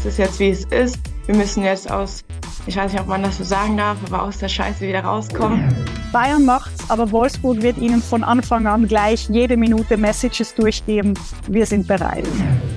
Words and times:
es 0.00 0.06
ist 0.06 0.18
jetzt 0.18 0.40
wie 0.40 0.48
es 0.48 0.64
ist. 0.64 0.98
Wir 1.26 1.34
müssen 1.34 1.62
jetzt 1.62 1.90
aus, 1.90 2.24
ich 2.66 2.74
weiß 2.74 2.90
nicht, 2.90 3.02
ob 3.02 3.06
man 3.06 3.22
das 3.22 3.36
so 3.36 3.44
sagen 3.44 3.76
darf, 3.76 3.98
aber 4.06 4.22
aus 4.22 4.38
der 4.38 4.48
Scheiße 4.48 4.80
wieder 4.80 5.04
rauskommen. 5.04 5.68
Bayern 6.10 6.46
macht's, 6.46 6.88
aber 6.88 7.12
Wolfsburg 7.12 7.60
wird 7.60 7.76
ihnen 7.76 8.02
von 8.02 8.24
Anfang 8.24 8.66
an 8.66 8.88
gleich 8.88 9.28
jede 9.28 9.58
Minute 9.58 9.98
Messages 9.98 10.54
durchgeben. 10.54 11.18
Wir 11.48 11.66
sind 11.66 11.86
bereit. 11.86 12.26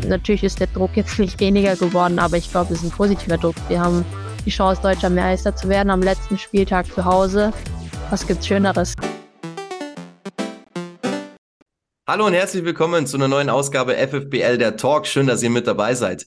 Natürlich 0.06 0.44
ist 0.44 0.60
der 0.60 0.68
Druck 0.68 0.92
jetzt 0.96 1.18
nicht 1.18 1.40
weniger 1.40 1.78
geworden, 1.78 2.20
aber 2.20 2.36
ich 2.36 2.52
glaube, 2.52 2.74
es 2.74 2.84
ist 2.84 2.92
ein 2.92 2.92
positiver 2.92 3.38
Druck. 3.38 3.56
Wir 3.70 3.80
haben 3.80 4.04
die 4.46 4.52
Chance, 4.52 4.82
deutscher 4.82 5.10
Meister 5.10 5.56
zu 5.56 5.70
werden 5.70 5.92
am 5.92 6.02
letzten 6.02 6.38
Spieltag 6.38 6.88
zu 6.88 7.06
Hause. 7.06 7.54
Was 8.10 8.28
gibt's 8.28 8.48
Schöneres? 8.48 8.96
Hallo 12.06 12.26
und 12.26 12.34
herzlich 12.34 12.66
willkommen 12.66 13.08
zu 13.08 13.16
einer 13.16 13.30
neuen 13.30 13.50
Ausgabe 13.50 13.96
FFBL 13.96 14.58
der 14.58 14.76
Talk. 14.76 15.08
Schön, 15.08 15.26
dass 15.26 15.42
ihr 15.42 15.50
mit 15.50 15.68
dabei 15.68 15.96
seid. 15.96 16.26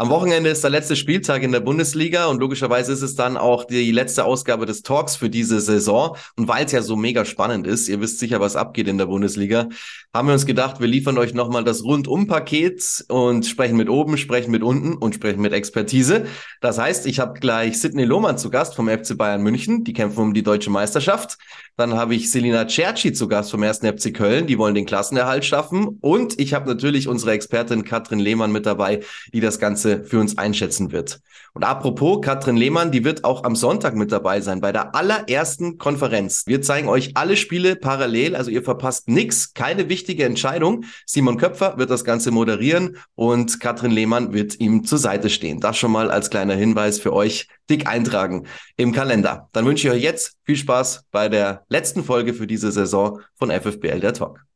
Am 0.00 0.10
Wochenende 0.10 0.48
ist 0.48 0.62
der 0.62 0.70
letzte 0.70 0.94
Spieltag 0.94 1.42
in 1.42 1.50
der 1.50 1.58
Bundesliga 1.58 2.26
und 2.26 2.38
logischerweise 2.38 2.92
ist 2.92 3.02
es 3.02 3.16
dann 3.16 3.36
auch 3.36 3.64
die 3.64 3.90
letzte 3.90 4.24
Ausgabe 4.24 4.64
des 4.64 4.82
Talks 4.82 5.16
für 5.16 5.28
diese 5.28 5.60
Saison. 5.60 6.16
Und 6.36 6.46
weil 6.46 6.66
es 6.66 6.70
ja 6.70 6.82
so 6.82 6.94
mega 6.94 7.24
spannend 7.24 7.66
ist, 7.66 7.88
ihr 7.88 8.00
wisst 8.00 8.20
sicher, 8.20 8.38
was 8.38 8.54
abgeht 8.54 8.86
in 8.86 8.96
der 8.96 9.06
Bundesliga, 9.06 9.68
haben 10.14 10.28
wir 10.28 10.34
uns 10.34 10.46
gedacht, 10.46 10.80
wir 10.80 10.86
liefern 10.86 11.18
euch 11.18 11.34
nochmal 11.34 11.64
das 11.64 11.82
Rundum-Paket 11.82 13.06
und 13.08 13.44
sprechen 13.44 13.76
mit 13.76 13.88
oben, 13.88 14.18
sprechen 14.18 14.52
mit 14.52 14.62
unten 14.62 14.94
und 14.94 15.16
sprechen 15.16 15.40
mit 15.40 15.52
Expertise. 15.52 16.26
Das 16.60 16.78
heißt, 16.78 17.04
ich 17.06 17.18
habe 17.18 17.40
gleich 17.40 17.80
Sidney 17.80 18.04
Lohmann 18.04 18.38
zu 18.38 18.50
Gast 18.50 18.76
vom 18.76 18.88
FC 18.88 19.18
Bayern 19.18 19.42
München, 19.42 19.82
die 19.82 19.94
kämpfen 19.94 20.20
um 20.20 20.32
die 20.32 20.44
deutsche 20.44 20.70
Meisterschaft. 20.70 21.38
Dann 21.76 21.94
habe 21.94 22.14
ich 22.14 22.30
Selina 22.30 22.68
Cerci 22.68 23.12
zu 23.12 23.26
Gast 23.26 23.50
vom 23.50 23.62
1. 23.62 23.78
FC 23.78 24.14
Köln, 24.14 24.46
die 24.46 24.58
wollen 24.58 24.74
den 24.76 24.86
Klassenerhalt 24.86 25.44
schaffen. 25.44 25.98
Und 26.00 26.38
ich 26.40 26.54
habe 26.54 26.68
natürlich 26.68 27.08
unsere 27.08 27.32
Expertin 27.32 27.84
Katrin 27.84 28.18
Lehmann 28.20 28.52
mit 28.52 28.64
dabei, 28.64 29.00
die 29.32 29.40
das 29.40 29.58
Ganze 29.58 29.87
für 30.04 30.20
uns 30.20 30.38
einschätzen 30.38 30.92
wird. 30.92 31.20
Und 31.54 31.64
apropos, 31.64 32.20
Katrin 32.20 32.56
Lehmann, 32.56 32.92
die 32.92 33.04
wird 33.04 33.24
auch 33.24 33.42
am 33.44 33.56
Sonntag 33.56 33.96
mit 33.96 34.12
dabei 34.12 34.40
sein 34.40 34.60
bei 34.60 34.70
der 34.70 34.94
allerersten 34.94 35.78
Konferenz. 35.78 36.44
Wir 36.46 36.62
zeigen 36.62 36.88
euch 36.88 37.16
alle 37.16 37.36
Spiele 37.36 37.74
parallel, 37.74 38.36
also 38.36 38.50
ihr 38.50 38.62
verpasst 38.62 39.08
nichts, 39.08 39.54
keine 39.54 39.88
wichtige 39.88 40.24
Entscheidung. 40.24 40.84
Simon 41.06 41.36
Köpfer 41.36 41.78
wird 41.78 41.90
das 41.90 42.04
Ganze 42.04 42.30
moderieren 42.30 42.98
und 43.14 43.58
Katrin 43.60 43.90
Lehmann 43.90 44.32
wird 44.32 44.60
ihm 44.60 44.84
zur 44.84 44.98
Seite 44.98 45.30
stehen. 45.30 45.60
Das 45.60 45.76
schon 45.76 45.90
mal 45.90 46.10
als 46.10 46.30
kleiner 46.30 46.54
Hinweis 46.54 47.00
für 47.00 47.12
euch 47.12 47.48
dick 47.68 47.86
eintragen 47.86 48.46
im 48.76 48.92
Kalender. 48.92 49.48
Dann 49.52 49.66
wünsche 49.66 49.88
ich 49.88 49.94
euch 49.94 50.02
jetzt 50.02 50.36
viel 50.44 50.56
Spaß 50.56 51.06
bei 51.10 51.28
der 51.28 51.64
letzten 51.68 52.04
Folge 52.04 52.34
für 52.34 52.46
diese 52.46 52.70
Saison 52.72 53.20
von 53.36 53.50
FFBL 53.50 54.00
der 54.00 54.14
Talk. 54.14 54.47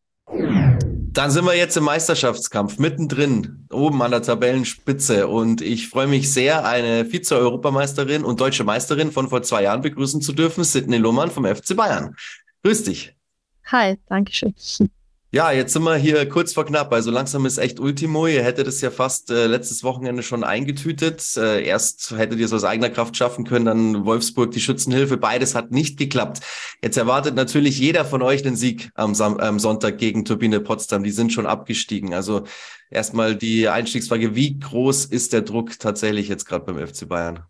Dann 1.13 1.31
sind 1.31 1.45
wir 1.45 1.55
jetzt 1.55 1.77
im 1.77 1.85
Meisterschaftskampf 1.85 2.79
mittendrin, 2.79 3.67
oben 3.71 4.01
an 4.01 4.13
der 4.13 4.23
Tabellenspitze. 4.23 5.29
Und 5.29 5.61
ich 5.61 5.89
freue 5.89 6.07
mich 6.07 6.33
sehr, 6.33 6.65
eine 6.65 7.05
Vize-Europameisterin 7.05 8.25
und 8.25 8.41
deutsche 8.41 8.65
Meisterin 8.65 9.13
von 9.13 9.29
vor 9.29 9.43
zwei 9.43 9.65
Jahren 9.65 9.83
begrüßen 9.83 10.23
zu 10.23 10.33
dürfen, 10.33 10.65
Sidney 10.65 10.97
Lohmann 10.97 11.31
vom 11.31 11.45
FC 11.45 11.77
Bayern. 11.77 12.17
Grüß 12.65 12.85
dich. 12.85 13.15
Hi, 13.67 13.99
danke 14.09 14.33
schön. 14.33 14.55
Ja, 15.35 15.51
jetzt 15.51 15.73
sind 15.73 15.83
wir 15.85 15.95
hier 15.95 16.29
kurz 16.29 16.53
vor 16.53 16.67
knapp. 16.67 16.93
Also 16.93 17.11
langsam 17.11 17.47
ist 17.47 17.57
echt 17.57 17.81
Ultimo. 17.81 18.27
Ihr 18.27 18.45
hättet 18.45 18.67
es 18.67 18.83
ja 18.83 18.91
fast 18.91 19.31
äh, 19.31 19.47
letztes 19.47 19.83
Wochenende 19.83 20.23
schon 20.23 20.45
eingetütet. 20.45 21.39
Äh, 21.39 21.65
erst 21.65 22.11
hättet 22.11 22.39
ihr 22.39 22.45
es 22.45 22.53
aus 22.53 22.65
eigener 22.65 22.91
Kraft 22.91 23.17
schaffen 23.17 23.47
können, 23.47 23.65
dann 23.65 24.05
Wolfsburg 24.05 24.51
die 24.51 24.61
Schützenhilfe. 24.61 25.17
Beides 25.17 25.55
hat 25.55 25.71
nicht 25.71 25.99
geklappt. 25.99 26.41
Jetzt 26.83 26.99
erwartet 26.99 27.35
natürlich 27.35 27.79
jeder 27.79 28.05
von 28.05 28.21
euch 28.21 28.43
den 28.43 28.57
Sieg 28.57 28.91
am, 28.95 29.15
Sam 29.15 29.39
am 29.39 29.59
Sonntag 29.59 29.97
gegen 29.97 30.27
Turbine 30.27 30.61
Potsdam. 30.61 31.03
Die 31.03 31.11
sind 31.11 31.33
schon 31.33 31.47
abgestiegen. 31.47 32.13
Also 32.13 32.43
erstmal 32.91 33.35
die 33.35 33.71
Einstiegsfrage, 33.71 34.35
wie 34.35 34.59
groß 34.59 35.07
ist 35.07 35.33
der 35.33 35.41
Druck 35.41 35.79
tatsächlich 35.79 36.29
jetzt 36.29 36.45
gerade 36.45 36.67
beim 36.67 36.87
FC 36.87 37.09
Bayern? 37.09 37.41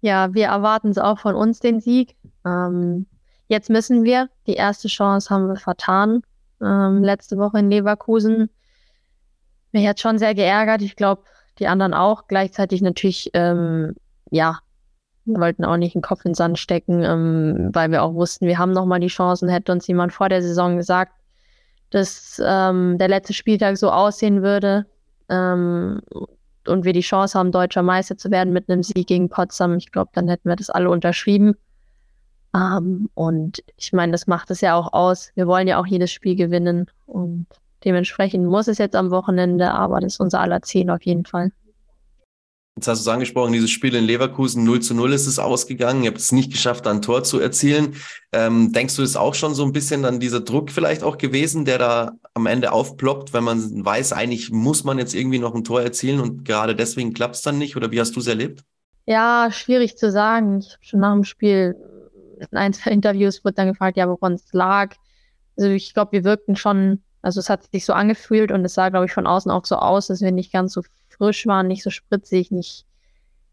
Ja, 0.00 0.34
wir 0.34 0.46
erwarten 0.46 0.88
es 0.88 0.98
auch 0.98 1.20
von 1.20 1.36
uns, 1.36 1.60
den 1.60 1.78
Sieg. 1.78 2.16
Ähm, 2.44 3.06
jetzt 3.46 3.70
müssen 3.70 4.02
wir. 4.02 4.30
Die 4.48 4.54
erste 4.54 4.88
Chance 4.88 5.30
haben 5.30 5.46
wir 5.46 5.54
vertan 5.54 6.22
ähm, 6.62 7.02
letzte 7.02 7.36
Woche 7.36 7.58
in 7.58 7.70
Leverkusen. 7.70 8.50
Mich 9.72 9.86
hat 9.86 10.00
schon 10.00 10.18
sehr 10.18 10.34
geärgert. 10.34 10.82
Ich 10.82 10.96
glaube, 10.96 11.22
die 11.58 11.68
anderen 11.68 11.94
auch. 11.94 12.26
Gleichzeitig 12.26 12.82
natürlich, 12.82 13.30
ähm, 13.34 13.94
ja, 14.30 14.58
wir 15.24 15.40
wollten 15.40 15.64
auch 15.64 15.76
nicht 15.76 15.94
den 15.94 16.02
Kopf 16.02 16.24
in 16.24 16.30
den 16.30 16.34
Sand 16.34 16.58
stecken, 16.58 17.02
ähm, 17.02 17.70
weil 17.72 17.90
wir 17.90 18.02
auch 18.02 18.14
wussten, 18.14 18.46
wir 18.46 18.58
haben 18.58 18.72
nochmal 18.72 19.00
die 19.00 19.08
Chancen. 19.08 19.48
Hätte 19.48 19.72
uns 19.72 19.86
jemand 19.86 20.12
vor 20.12 20.28
der 20.28 20.42
Saison 20.42 20.76
gesagt, 20.76 21.12
dass 21.90 22.40
ähm, 22.44 22.98
der 22.98 23.08
letzte 23.08 23.34
Spieltag 23.34 23.76
so 23.76 23.90
aussehen 23.90 24.42
würde 24.42 24.86
ähm, 25.28 26.00
und 26.66 26.84
wir 26.84 26.92
die 26.92 27.00
Chance 27.00 27.38
haben, 27.38 27.52
deutscher 27.52 27.82
Meister 27.82 28.16
zu 28.16 28.30
werden 28.30 28.52
mit 28.52 28.68
einem 28.68 28.82
Sieg 28.82 29.06
gegen 29.06 29.28
Potsdam, 29.28 29.76
ich 29.76 29.92
glaube, 29.92 30.10
dann 30.14 30.28
hätten 30.28 30.48
wir 30.48 30.56
das 30.56 30.70
alle 30.70 30.90
unterschrieben. 30.90 31.56
Ähm, 32.54 33.08
und 33.14 33.62
ich 33.76 33.92
meine, 33.92 34.12
das 34.12 34.26
macht 34.26 34.50
es 34.50 34.60
ja 34.60 34.74
auch 34.74 34.92
aus. 34.92 35.30
Wir 35.34 35.46
wollen 35.46 35.68
ja 35.68 35.80
auch 35.80 35.86
jedes 35.86 36.10
Spiel 36.12 36.36
gewinnen 36.36 36.86
und 37.06 37.46
dementsprechend 37.84 38.46
muss 38.46 38.68
es 38.68 38.78
jetzt 38.78 38.96
am 38.96 39.10
Wochenende, 39.10 39.72
aber 39.72 40.00
das 40.00 40.14
ist 40.14 40.20
unser 40.20 40.40
aller 40.40 40.62
Ziel 40.62 40.90
auf 40.90 41.02
jeden 41.02 41.24
Fall. 41.24 41.52
Jetzt 42.76 42.88
hast 42.88 43.04
du 43.04 43.10
es 43.10 43.12
angesprochen, 43.12 43.52
dieses 43.52 43.70
Spiel 43.70 43.94
in 43.94 44.04
Leverkusen 44.04 44.64
0 44.64 44.80
zu 44.80 44.94
0 44.94 45.12
ist 45.12 45.26
es 45.26 45.38
ausgegangen. 45.38 46.02
Ihr 46.02 46.10
habt 46.10 46.18
es 46.18 46.32
nicht 46.32 46.50
geschafft, 46.50 46.86
ein 46.86 47.02
Tor 47.02 47.24
zu 47.24 47.38
erzielen. 47.38 47.96
Ähm, 48.32 48.72
denkst 48.72 48.96
du, 48.96 49.02
ist 49.02 49.16
auch 49.16 49.34
schon 49.34 49.54
so 49.54 49.64
ein 49.64 49.72
bisschen 49.72 50.02
dann 50.02 50.18
dieser 50.18 50.40
Druck 50.40 50.70
vielleicht 50.70 51.02
auch 51.02 51.18
gewesen, 51.18 51.64
der 51.64 51.78
da 51.78 52.12
am 52.32 52.46
Ende 52.46 52.72
aufploppt, 52.72 53.34
wenn 53.34 53.44
man 53.44 53.84
weiß, 53.84 54.14
eigentlich 54.14 54.50
muss 54.50 54.84
man 54.84 54.98
jetzt 54.98 55.14
irgendwie 55.14 55.38
noch 55.38 55.54
ein 55.54 55.64
Tor 55.64 55.82
erzielen 55.82 56.20
und 56.20 56.44
gerade 56.46 56.74
deswegen 56.74 57.12
klappt 57.12 57.34
es 57.34 57.42
dann 57.42 57.58
nicht? 57.58 57.76
Oder 57.76 57.90
wie 57.90 58.00
hast 58.00 58.16
du 58.16 58.20
es 58.20 58.28
erlebt? 58.28 58.64
Ja, 59.04 59.50
schwierig 59.50 59.98
zu 59.98 60.10
sagen. 60.10 60.60
Ich 60.60 60.72
habe 60.72 60.84
schon 60.84 61.00
nach 61.00 61.12
dem 61.12 61.24
Spiel 61.24 61.76
in 62.50 62.58
ein, 62.58 62.72
zwei 62.72 62.90
Interviews 62.92 63.44
wurde 63.44 63.54
dann 63.54 63.68
gefragt, 63.68 63.96
ja, 63.96 64.08
woran 64.08 64.34
es 64.34 64.52
lag. 64.52 64.94
Also 65.56 65.70
ich 65.70 65.94
glaube, 65.94 66.12
wir 66.12 66.24
wirkten 66.24 66.56
schon, 66.56 67.02
also 67.22 67.40
es 67.40 67.50
hat 67.50 67.70
sich 67.70 67.84
so 67.84 67.92
angefühlt 67.92 68.52
und 68.52 68.64
es 68.64 68.74
sah, 68.74 68.88
glaube 68.88 69.06
ich, 69.06 69.12
von 69.12 69.26
außen 69.26 69.50
auch 69.50 69.64
so 69.64 69.76
aus, 69.76 70.08
dass 70.08 70.20
wir 70.20 70.32
nicht 70.32 70.52
ganz 70.52 70.72
so 70.72 70.82
frisch 71.08 71.46
waren, 71.46 71.66
nicht 71.66 71.82
so 71.82 71.90
spritzig, 71.90 72.50
nicht, 72.50 72.86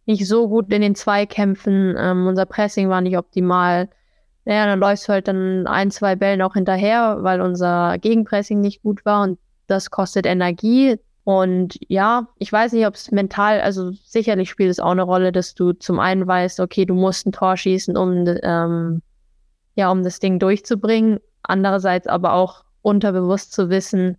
nicht 0.05 0.27
so 0.27 0.47
gut 0.47 0.71
in 0.71 0.81
den 0.81 0.95
Zweikämpfen. 0.95 1.95
Ähm, 1.97 2.27
unser 2.27 2.45
Pressing 2.45 2.89
war 2.89 3.01
nicht 3.01 3.17
optimal. 3.17 3.89
Naja, 4.45 4.65
dann 4.65 4.79
läufst 4.79 5.07
du 5.07 5.13
halt 5.13 5.27
dann 5.27 5.67
ein, 5.67 5.91
zwei 5.91 6.15
Bällen 6.15 6.41
auch 6.41 6.53
hinterher, 6.53 7.17
weil 7.21 7.41
unser 7.41 7.97
Gegenpressing 7.97 8.61
nicht 8.61 8.81
gut 8.81 9.03
war 9.03 9.23
und 9.23 9.39
das 9.67 9.91
kostet 9.91 10.25
Energie. 10.25 10.97
Und 11.27 11.77
ja, 11.89 12.29
ich 12.37 12.53
weiß 12.53 12.71
nicht, 12.71 12.87
ob 12.87 12.95
es 12.95 13.11
mental, 13.11 13.59
also 13.59 13.91
sicherlich 13.91 14.49
spielt 14.49 14.71
es 14.71 14.79
auch 14.79 14.91
eine 14.91 15.03
Rolle, 15.03 15.33
dass 15.33 15.55
du 15.55 15.73
zum 15.73 15.99
einen 15.99 16.25
weißt, 16.25 16.61
okay, 16.61 16.85
du 16.85 16.93
musst 16.93 17.27
ein 17.27 17.33
Tor 17.33 17.57
schießen, 17.57 17.97
um, 17.97 18.23
ähm, 18.43 19.01
ja, 19.75 19.91
um 19.91 20.03
das 20.03 20.21
Ding 20.21 20.39
durchzubringen. 20.39 21.19
Andererseits 21.43 22.07
aber 22.07 22.31
auch 22.31 22.63
unterbewusst 22.81 23.51
zu 23.51 23.69
wissen, 23.69 24.17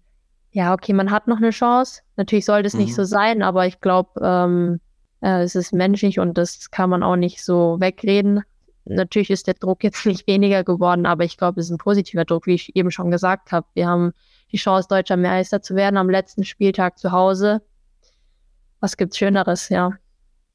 ja, 0.51 0.75
okay, 0.75 0.93
man 0.93 1.11
hat 1.11 1.29
noch 1.29 1.39
eine 1.39 1.49
Chance. 1.49 2.03
Natürlich 2.17 2.45
sollte 2.45 2.67
es 2.67 2.75
mhm. 2.75 2.81
nicht 2.81 2.95
so 2.95 3.05
sein, 3.05 3.43
aber 3.43 3.67
ich 3.67 3.81
glaube, 3.81 4.11
ähm, 4.23 4.79
äh, 5.23 5.41
es 5.41 5.55
ist 5.55 5.73
menschlich 5.73 6.19
und 6.19 6.37
das 6.37 6.71
kann 6.71 6.91
man 6.91 7.03
auch 7.03 7.17
nicht 7.17 7.43
so 7.43 7.81
wegreden. 7.81 8.43
Natürlich 8.85 9.31
ist 9.31 9.47
der 9.47 9.55
Druck 9.55 9.83
jetzt 9.83 10.05
nicht 10.05 10.27
weniger 10.27 10.63
geworden, 10.63 11.07
aber 11.07 11.25
ich 11.25 11.39
glaube, 11.39 11.59
es 11.59 11.69
ist 11.69 11.73
ein 11.73 11.79
positiver 11.79 12.27
Druck, 12.27 12.47
wie 12.47 12.57
ich 12.57 12.77
eben 12.77 12.91
schon 12.91 13.11
gesagt 13.11 13.51
habe. 13.51 13.67
Wir 13.73 13.89
haben 13.89 14.13
die 14.53 14.57
Chance, 14.57 14.89
deutscher 14.89 15.17
Meister 15.17 15.63
zu 15.63 15.75
werden 15.75 15.97
am 15.97 16.11
letzten 16.11 16.45
Spieltag 16.45 16.99
zu 16.99 17.13
Hause. 17.13 17.63
Was 18.81 18.97
gibt's 18.97 19.19
Schöneres, 19.19 19.69
ja. 19.69 19.93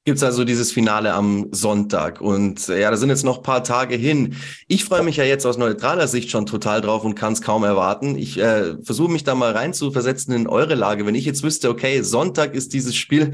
Gibt 0.05 0.17
es 0.17 0.23
also 0.23 0.43
dieses 0.43 0.73
Finale 0.73 1.13
am 1.13 1.47
Sonntag 1.51 2.19
und 2.19 2.67
ja, 2.67 2.91
da 2.91 2.97
sind 2.97 3.07
jetzt 3.07 3.23
noch 3.23 3.41
paar 3.41 3.63
Tage 3.63 3.95
hin. 3.95 4.35
Ich 4.67 4.83
freue 4.83 5.01
mich 5.01 5.15
ja 5.15 5.23
jetzt 5.23 5.45
aus 5.45 5.57
neutraler 5.57 6.09
Sicht 6.09 6.29
schon 6.29 6.45
total 6.45 6.81
drauf 6.81 7.05
und 7.05 7.15
kann 7.15 7.31
es 7.31 7.41
kaum 7.41 7.63
erwarten. 7.63 8.17
Ich 8.17 8.37
äh, 8.37 8.75
versuche 8.83 9.09
mich 9.09 9.23
da 9.23 9.33
mal 9.33 9.53
rein 9.53 9.73
zu 9.73 9.91
versetzen 9.91 10.33
in 10.33 10.47
eure 10.47 10.75
Lage. 10.75 11.05
Wenn 11.05 11.15
ich 11.15 11.23
jetzt 11.23 11.41
wüsste, 11.41 11.69
okay, 11.69 12.01
Sonntag 12.01 12.53
ist 12.53 12.73
dieses 12.73 12.97
Spiel, 12.97 13.31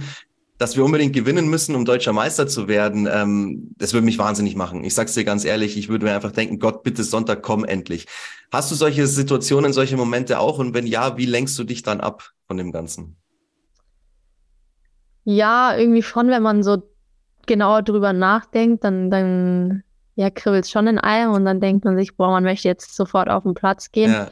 dass 0.59 0.75
wir 0.75 0.83
unbedingt 0.83 1.13
gewinnen 1.13 1.49
müssen, 1.49 1.73
um 1.73 1.85
deutscher 1.85 2.11
Meister 2.11 2.45
zu 2.45 2.67
werden, 2.67 3.07
ähm, 3.11 3.71
das 3.77 3.93
würde 3.93 4.05
mich 4.05 4.19
wahnsinnig 4.19 4.57
machen. 4.57 4.83
Ich 4.83 4.93
sag's 4.93 5.13
dir 5.13 5.23
ganz 5.23 5.45
ehrlich, 5.45 5.77
ich 5.77 5.87
würde 5.87 6.05
mir 6.05 6.13
einfach 6.13 6.33
denken, 6.33 6.59
Gott, 6.59 6.83
bitte 6.83 7.03
Sonntag, 7.03 7.41
komm 7.41 7.63
endlich. 7.63 8.07
Hast 8.51 8.69
du 8.69 8.75
solche 8.75 9.07
Situationen, 9.07 9.71
solche 9.71 9.95
Momente 9.95 10.37
auch? 10.37 10.59
Und 10.59 10.73
wenn 10.73 10.85
ja, 10.85 11.15
wie 11.17 11.25
lenkst 11.25 11.57
du 11.57 11.63
dich 11.63 11.81
dann 11.81 12.01
ab 12.01 12.31
von 12.45 12.57
dem 12.57 12.73
Ganzen? 12.73 13.15
Ja, 15.23 15.77
irgendwie 15.77 16.03
schon, 16.03 16.27
wenn 16.27 16.43
man 16.43 16.61
so 16.61 16.83
genauer 17.47 17.81
drüber 17.81 18.11
nachdenkt, 18.11 18.83
dann, 18.83 19.09
dann 19.09 19.83
ja, 20.15 20.29
kribbelt 20.29 20.67
schon 20.67 20.87
in 20.87 20.97
einem 20.97 21.31
und 21.31 21.45
dann 21.45 21.61
denkt 21.61 21.85
man 21.85 21.97
sich, 21.97 22.17
boah, 22.17 22.31
man 22.31 22.43
möchte 22.43 22.67
jetzt 22.67 22.93
sofort 22.93 23.29
auf 23.29 23.43
den 23.43 23.53
Platz 23.53 23.93
gehen. 23.93 24.11
Ja. 24.11 24.29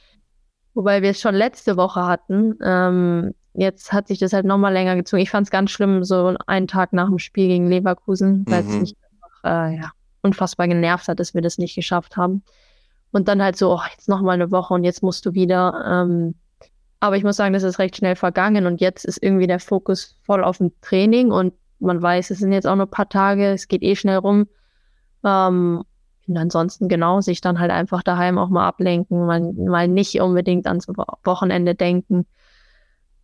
Wobei 0.74 1.02
wir 1.02 1.12
es 1.12 1.22
schon 1.22 1.36
letzte 1.36 1.78
Woche 1.78 2.06
hatten. 2.06 2.60
Ähm, 2.62 3.34
jetzt 3.58 3.92
hat 3.92 4.08
sich 4.08 4.20
das 4.20 4.34
halt 4.34 4.46
nochmal 4.46 4.72
länger 4.72 4.96
gezogen. 4.96 5.22
Ich 5.22 5.32
fand 5.32 5.48
es 5.48 5.52
ganz 5.52 5.72
schlimm, 5.72 6.04
so 6.04 6.36
einen 6.46 6.68
Tag 6.68 6.94
nach 6.94 7.08
dem 7.08 7.20
Spiel 7.20 7.48
gegen 7.48 7.68
Leverkusen, 7.68 8.46
weil 8.48 8.62
es 8.62 8.68
mhm. 8.68 8.80
mich 8.82 8.96
einfach, 9.12 9.44
äh, 9.44 9.76
ja, 9.78 9.92
unfassbar 10.22 10.68
genervt 10.68 11.08
hat, 11.08 11.20
dass 11.20 11.34
wir 11.34 11.42
das 11.42 11.58
nicht 11.58 11.76
geschafft 11.76 12.18
haben. 12.18 12.44
Und 13.12 13.28
dann 13.28 13.42
halt 13.42 13.58
so, 13.58 13.74
oh, 13.74 13.82
jetzt 13.92 14.10
nochmal 14.10 14.36
eine 14.36 14.52
Woche 14.52 14.74
und 14.74 14.84
jetzt 14.84 15.02
musst 15.02 15.26
du 15.26 15.34
wieder. 15.34 15.84
Ähm, 15.88 16.36
aber 17.00 17.18
ich 17.18 17.24
muss 17.24 17.36
sagen, 17.36 17.54
das 17.54 17.64
ist 17.64 17.80
recht 17.80 17.98
schnell 17.98 18.16
vergangen 18.16 18.68
und 18.68 18.80
jetzt 18.80 19.06
ist 19.06 19.22
irgendwie 19.22 19.48
der 19.48 19.60
Fokus 19.60 20.18
voll 20.24 20.44
auf 20.44 20.60
dem 20.60 20.72
Training 20.82 21.32
und 21.32 21.54
man 21.80 22.02
weiß, 22.02 22.32
es 22.32 22.40
sind 22.40 22.52
jetzt 22.52 22.68
auch 22.68 22.76
nur 22.76 22.86
ein 22.86 22.92
paar 22.92 23.10
Tage, 23.10 23.52
es 23.52 23.68
geht 23.68 23.82
eh 23.82 23.96
schnell 23.96 24.18
rum. 24.18 24.48
Ähm, 25.24 25.84
und 26.28 26.38
ansonsten 26.38 26.90
genau, 26.90 27.22
sich 27.22 27.42
dann 27.42 27.60
halt 27.60 27.72
einfach 27.72 28.04
daheim 28.04 28.38
auch 28.38 28.50
mal 28.50 28.68
ablenken, 28.68 29.26
mal, 29.26 29.54
mal 29.54 29.88
nicht 29.88 30.20
unbedingt 30.20 30.68
ans 30.68 30.88
Wochenende 30.88 31.74
denken. 31.74 32.26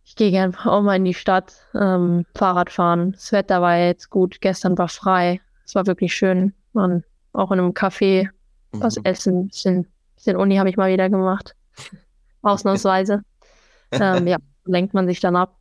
Ich 0.04 0.16
gehe 0.16 0.30
gerne 0.30 0.54
auch 0.64 0.82
mal 0.82 0.96
in 0.96 1.04
die 1.04 1.14
Stadt, 1.14 1.54
ähm, 1.74 2.24
Fahrrad 2.34 2.70
fahren. 2.70 3.12
Das 3.12 3.32
Wetter 3.32 3.60
war 3.62 3.76
jetzt 3.76 4.10
gut, 4.10 4.40
gestern 4.40 4.76
war 4.78 4.88
frei. 4.88 5.40
Es 5.64 5.74
war 5.74 5.86
wirklich 5.86 6.14
schön. 6.14 6.52
Man, 6.72 7.04
auch 7.32 7.50
in 7.50 7.58
einem 7.58 7.72
Café 7.72 8.28
mhm. 8.72 8.82
was 8.82 8.96
essen, 9.04 9.48
bisschen, 9.48 9.86
bisschen 10.16 10.36
Uni 10.36 10.56
habe 10.56 10.68
ich 10.68 10.76
mal 10.76 10.92
wieder 10.92 11.08
gemacht. 11.08 11.54
Ausnahmsweise. 12.42 13.22
ähm, 13.92 14.26
ja, 14.26 14.36
lenkt 14.64 14.94
man 14.94 15.06
sich 15.06 15.20
dann 15.20 15.36
ab. 15.36 15.56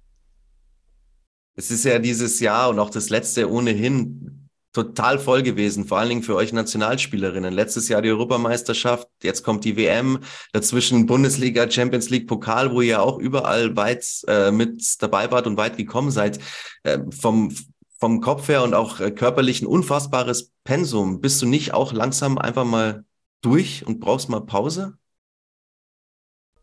Es 1.55 1.69
ist 1.69 1.85
ja 1.85 1.99
dieses 1.99 2.39
Jahr 2.39 2.69
und 2.69 2.79
auch 2.79 2.89
das 2.89 3.09
letzte 3.09 3.49
ohnehin 3.49 4.42
total 4.73 5.19
voll 5.19 5.43
gewesen, 5.43 5.85
vor 5.85 5.99
allen 5.99 6.09
Dingen 6.09 6.23
für 6.23 6.35
euch 6.35 6.51
Nationalspielerinnen. 6.51 7.53
Letztes 7.53 7.87
Jahr 7.87 8.01
die 8.01 8.09
Europameisterschaft, 8.09 9.07
jetzt 9.21 9.43
kommt 9.43 9.63
die 9.63 9.77
WM, 9.77 10.19
dazwischen 10.51 11.05
Bundesliga, 11.05 11.69
Champions 11.69 12.09
League, 12.09 12.27
Pokal, 12.27 12.73
wo 12.73 12.81
ihr 12.81 13.01
auch 13.01 13.19
überall 13.19 13.77
weit 13.77 14.05
äh, 14.27 14.51
mit 14.51 15.01
dabei 15.01 15.31
wart 15.31 15.47
und 15.47 15.57
weit 15.57 15.77
gekommen 15.77 16.11
seid. 16.11 16.39
Äh, 16.83 16.99
vom, 17.11 17.55
vom 17.99 18.19
Kopf 18.19 18.49
her 18.49 18.63
und 18.63 18.73
auch 18.73 18.99
äh, 18.99 19.11
körperlich 19.11 19.61
ein 19.61 19.67
unfassbares 19.67 20.51
Pensum. 20.63 21.21
Bist 21.21 21.41
du 21.41 21.45
nicht 21.45 21.73
auch 21.73 21.93
langsam 21.93 22.37
einfach 22.37 22.65
mal 22.65 23.05
durch 23.41 23.85
und 23.85 23.99
brauchst 23.99 24.27
mal 24.27 24.41
Pause? 24.41 24.97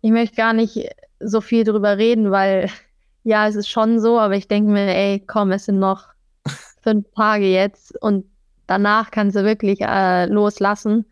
Ich 0.03 0.11
möchte 0.11 0.37
gar 0.37 0.53
nicht 0.53 0.89
so 1.21 1.41
viel 1.41 1.65
drüber 1.65 1.97
reden, 1.97 2.31
weil 2.31 2.71
ja, 3.23 3.47
es 3.47 3.55
ist 3.55 3.69
schon 3.69 4.01
so, 4.01 4.19
aber 4.19 4.35
ich 4.35 4.49
denke 4.49 4.73
mir, 4.73 4.95
ey, 4.95 5.23
komm, 5.25 5.53
es 5.53 5.67
sind 5.67 5.79
noch 5.79 6.09
fünf 6.82 7.06
Tage 7.15 7.47
jetzt 7.47 8.00
und 8.03 8.25
danach 8.67 9.11
kannst 9.11 9.37
du 9.37 9.44
wirklich 9.44 9.81
äh, 9.81 10.27
loslassen. 10.27 11.06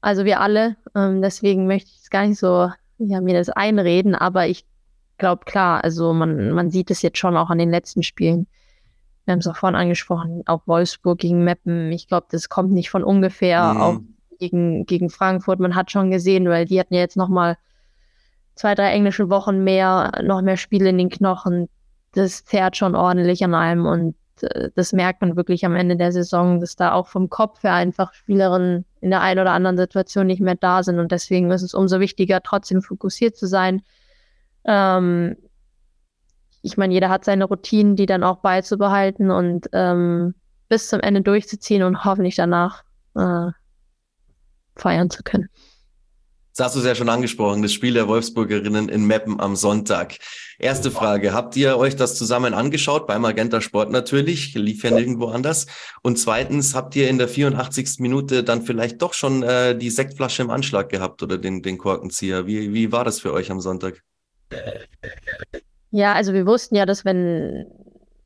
Also 0.00 0.24
wir 0.24 0.40
alle. 0.40 0.76
Ähm, 0.94 1.22
deswegen 1.22 1.66
möchte 1.66 1.90
ich 1.90 2.02
es 2.02 2.10
gar 2.10 2.26
nicht 2.26 2.38
so, 2.38 2.70
ja, 2.98 3.20
mir 3.20 3.34
das 3.34 3.48
einreden, 3.48 4.14
aber 4.14 4.46
ich 4.46 4.66
glaube 5.18 5.44
klar, 5.44 5.82
also 5.82 6.12
man, 6.12 6.50
man 6.50 6.70
sieht 6.70 6.90
es 6.90 7.02
jetzt 7.02 7.18
schon 7.18 7.36
auch 7.36 7.50
an 7.50 7.58
den 7.58 7.70
letzten 7.70 8.02
Spielen. 8.02 8.46
Wir 9.24 9.32
haben 9.32 9.38
es 9.38 9.46
auch 9.46 9.56
vorhin 9.56 9.76
angesprochen, 9.76 10.42
auch 10.46 10.66
Wolfsburg 10.66 11.18
gegen 11.18 11.44
Meppen. 11.44 11.90
Ich 11.92 12.08
glaube, 12.08 12.26
das 12.30 12.48
kommt 12.48 12.72
nicht 12.72 12.90
von 12.90 13.02
ungefähr, 13.02 13.72
mhm. 13.72 13.80
auch 13.80 14.00
gegen, 14.38 14.84
gegen 14.84 15.08
Frankfurt. 15.08 15.60
Man 15.60 15.74
hat 15.74 15.90
schon 15.90 16.10
gesehen, 16.10 16.48
weil 16.48 16.66
die 16.66 16.78
hatten 16.78 16.94
ja 16.94 17.00
jetzt 17.00 17.16
nochmal 17.16 17.56
zwei, 18.54 18.74
drei 18.74 18.90
englische 18.90 19.30
Wochen 19.30 19.64
mehr, 19.64 20.12
noch 20.22 20.42
mehr 20.42 20.56
Spiele 20.56 20.90
in 20.90 20.98
den 20.98 21.08
Knochen. 21.08 21.68
Das 22.12 22.44
zerrt 22.44 22.76
schon 22.76 22.94
ordentlich 22.94 23.42
an 23.42 23.54
allem 23.54 23.86
und 23.86 24.14
das 24.74 24.92
merkt 24.92 25.20
man 25.20 25.36
wirklich 25.36 25.64
am 25.64 25.76
Ende 25.76 25.96
der 25.96 26.12
Saison, 26.12 26.60
dass 26.60 26.76
da 26.76 26.92
auch 26.92 27.06
vom 27.06 27.30
Kopf 27.30 27.62
her 27.62 27.74
einfach 27.74 28.12
Spielerinnen 28.14 28.84
in 29.00 29.10
der 29.10 29.20
einen 29.20 29.40
oder 29.40 29.52
anderen 29.52 29.76
Situation 29.76 30.26
nicht 30.26 30.40
mehr 30.40 30.56
da 30.56 30.82
sind. 30.82 30.98
Und 30.98 31.12
deswegen 31.12 31.50
ist 31.50 31.62
es 31.62 31.74
umso 31.74 32.00
wichtiger, 32.00 32.42
trotzdem 32.42 32.82
fokussiert 32.82 33.36
zu 33.36 33.46
sein. 33.46 33.82
Ähm, 34.64 35.36
ich 36.62 36.76
meine, 36.76 36.94
jeder 36.94 37.10
hat 37.10 37.24
seine 37.24 37.44
Routinen, 37.44 37.96
die 37.96 38.06
dann 38.06 38.24
auch 38.24 38.38
beizubehalten 38.38 39.30
und 39.30 39.68
ähm, 39.72 40.34
bis 40.68 40.88
zum 40.88 41.00
Ende 41.00 41.20
durchzuziehen 41.20 41.82
und 41.82 42.04
hoffentlich 42.04 42.36
danach 42.36 42.84
äh, 43.14 43.50
feiern 44.74 45.10
zu 45.10 45.22
können. 45.22 45.48
Das 46.56 46.66
hast 46.66 46.76
du 46.76 46.80
es 46.80 46.86
ja 46.86 46.94
schon 46.94 47.08
angesprochen, 47.08 47.62
das 47.62 47.72
Spiel 47.72 47.94
der 47.94 48.06
Wolfsburgerinnen 48.06 48.88
in 48.88 49.04
Meppen 49.06 49.40
am 49.40 49.56
Sonntag. 49.56 50.18
Erste 50.60 50.92
Frage, 50.92 51.32
habt 51.32 51.56
ihr 51.56 51.76
euch 51.76 51.96
das 51.96 52.14
zusammen 52.14 52.54
angeschaut? 52.54 53.08
Beim 53.08 53.22
Magenta 53.22 53.60
Sport 53.60 53.90
natürlich, 53.90 54.54
lief 54.54 54.84
ja 54.84 54.92
nirgendwo 54.92 55.26
anders. 55.26 55.66
Und 56.02 56.16
zweitens, 56.16 56.76
habt 56.76 56.94
ihr 56.94 57.10
in 57.10 57.18
der 57.18 57.26
84. 57.26 57.98
Minute 57.98 58.44
dann 58.44 58.62
vielleicht 58.62 59.02
doch 59.02 59.14
schon 59.14 59.42
äh, 59.42 59.76
die 59.76 59.90
Sektflasche 59.90 60.42
im 60.42 60.50
Anschlag 60.50 60.90
gehabt 60.90 61.24
oder 61.24 61.38
den, 61.38 61.60
den 61.60 61.76
Korkenzieher? 61.76 62.46
Wie, 62.46 62.72
wie 62.72 62.92
war 62.92 63.02
das 63.04 63.18
für 63.18 63.32
euch 63.32 63.50
am 63.50 63.60
Sonntag? 63.60 64.04
Ja, 65.90 66.12
also 66.12 66.34
wir 66.34 66.46
wussten 66.46 66.76
ja, 66.76 66.86
dass 66.86 67.04
wenn 67.04 67.66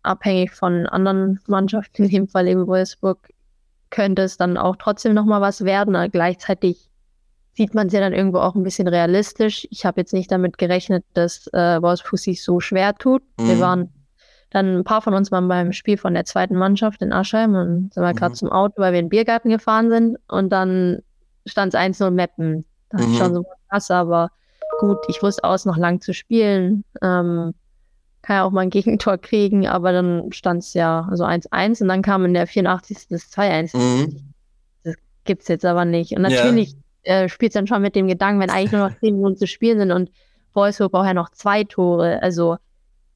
abhängig 0.02 0.52
von 0.52 0.86
anderen 0.86 1.40
Mannschaften, 1.46 2.04
in 2.04 2.10
dem 2.10 2.28
Fall 2.28 2.46
eben 2.46 2.66
Wolfsburg, 2.66 3.30
könnte 3.88 4.20
es 4.20 4.36
dann 4.36 4.58
auch 4.58 4.76
trotzdem 4.76 5.14
nochmal 5.14 5.40
was 5.40 5.64
werden. 5.64 5.96
Aber 5.96 6.10
gleichzeitig 6.10 6.87
sieht 7.58 7.74
man 7.74 7.88
es 7.88 7.92
ja 7.92 7.98
dann 7.98 8.12
irgendwo 8.12 8.38
auch 8.38 8.54
ein 8.54 8.62
bisschen 8.62 8.86
realistisch. 8.86 9.66
Ich 9.72 9.84
habe 9.84 10.00
jetzt 10.00 10.12
nicht 10.12 10.30
damit 10.30 10.58
gerechnet, 10.58 11.04
dass 11.12 11.48
äh, 11.48 11.82
Wolfsburg 11.82 12.20
sich 12.20 12.44
so 12.44 12.60
schwer 12.60 12.94
tut. 12.94 13.22
Mhm. 13.36 13.48
Wir 13.48 13.58
waren 13.58 13.92
dann 14.50 14.78
ein 14.78 14.84
paar 14.84 15.02
von 15.02 15.12
uns 15.12 15.32
waren 15.32 15.48
beim 15.48 15.72
Spiel 15.72 15.98
von 15.98 16.14
der 16.14 16.24
zweiten 16.24 16.54
Mannschaft 16.54 17.02
in 17.02 17.12
Aschheim 17.12 17.56
und 17.56 17.92
sind 17.92 18.02
wir 18.02 18.12
mhm. 18.12 18.16
gerade 18.16 18.34
zum 18.34 18.48
Auto, 18.48 18.80
weil 18.80 18.92
wir 18.92 19.00
in 19.00 19.06
den 19.06 19.10
Biergarten 19.10 19.50
gefahren 19.50 19.90
sind 19.90 20.18
und 20.28 20.50
dann 20.50 21.00
stand 21.46 21.74
es 21.74 21.80
1-0 21.80 22.10
Mappen. 22.12 22.64
Das 22.90 23.04
mhm. 23.04 23.12
ist 23.12 23.18
schon 23.18 23.34
so 23.34 23.44
krass, 23.68 23.90
aber 23.90 24.30
gut, 24.78 24.98
ich 25.08 25.20
wusste 25.20 25.42
aus, 25.42 25.64
noch 25.64 25.76
lang 25.76 26.00
zu 26.00 26.14
spielen. 26.14 26.84
Ähm, 27.02 27.54
kann 28.22 28.36
ja 28.36 28.44
auch 28.44 28.52
mal 28.52 28.60
ein 28.60 28.70
Gegentor 28.70 29.18
kriegen, 29.18 29.66
aber 29.66 29.90
dann 29.90 30.30
stand 30.30 30.62
es 30.62 30.74
ja 30.74 31.10
so 31.12 31.24
1-1 31.24 31.82
und 31.82 31.88
dann 31.88 32.02
kam 32.02 32.24
in 32.24 32.34
der 32.34 32.46
84. 32.46 33.08
das 33.08 33.32
2-1. 33.32 33.76
Mhm. 33.76 34.32
Das 34.84 34.94
gibt 35.24 35.42
es 35.42 35.48
jetzt 35.48 35.64
aber 35.64 35.84
nicht. 35.84 36.12
Und 36.12 36.22
natürlich 36.22 36.72
ja 36.72 36.78
äh, 37.08 37.28
spielst 37.28 37.56
dann 37.56 37.66
schon 37.66 37.82
mit 37.82 37.96
dem 37.96 38.06
Gedanken, 38.06 38.40
wenn 38.40 38.50
eigentlich 38.50 38.72
nur 38.72 38.88
noch 38.88 38.96
zehn 39.00 39.16
Minuten 39.16 39.36
zu 39.36 39.46
spielen 39.46 39.78
sind 39.78 39.92
und 39.92 40.10
Wolfsburg 40.54 40.92
braucht 40.92 41.06
ja 41.06 41.14
noch 41.14 41.30
zwei 41.30 41.64
Tore. 41.64 42.22
Also 42.22 42.56